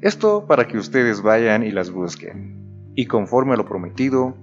Esto 0.00 0.46
para 0.48 0.66
que 0.66 0.78
ustedes 0.78 1.22
vayan 1.22 1.62
y 1.62 1.70
las 1.70 1.92
busquen. 1.92 2.90
Y 2.96 3.06
conforme 3.06 3.54
a 3.54 3.56
lo 3.56 3.66
prometido, 3.66 4.36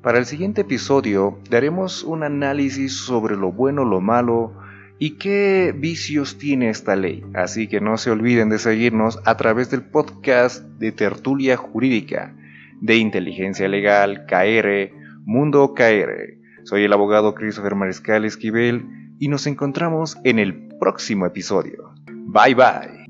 para 0.00 0.18
el 0.18 0.26
siguiente 0.26 0.60
episodio 0.60 1.40
daremos 1.50 2.04
un 2.04 2.22
análisis 2.22 2.92
sobre 2.98 3.34
lo 3.34 3.50
bueno, 3.50 3.84
lo 3.84 4.00
malo 4.00 4.62
y 5.02 5.18
qué 5.18 5.74
vicios 5.76 6.38
tiene 6.38 6.70
esta 6.70 6.94
ley. 6.94 7.24
Así 7.34 7.66
que 7.66 7.80
no 7.80 7.98
se 7.98 8.12
olviden 8.12 8.50
de 8.50 8.60
seguirnos 8.60 9.18
a 9.24 9.36
través 9.36 9.68
del 9.68 9.82
podcast 9.82 10.62
de 10.78 10.92
Tertulia 10.92 11.56
Jurídica, 11.56 12.36
de 12.80 12.98
Inteligencia 12.98 13.66
Legal, 13.66 14.26
KR, 14.26 14.92
Mundo 15.24 15.74
KR. 15.74 16.38
Soy 16.62 16.84
el 16.84 16.92
abogado 16.92 17.34
Christopher 17.34 17.74
Mariscal 17.74 18.24
Esquivel 18.24 18.84
y 19.18 19.26
nos 19.26 19.48
encontramos 19.48 20.18
en 20.22 20.38
el 20.38 20.68
próximo 20.78 21.26
episodio. 21.26 21.92
Bye 22.06 22.54
bye. 22.54 23.01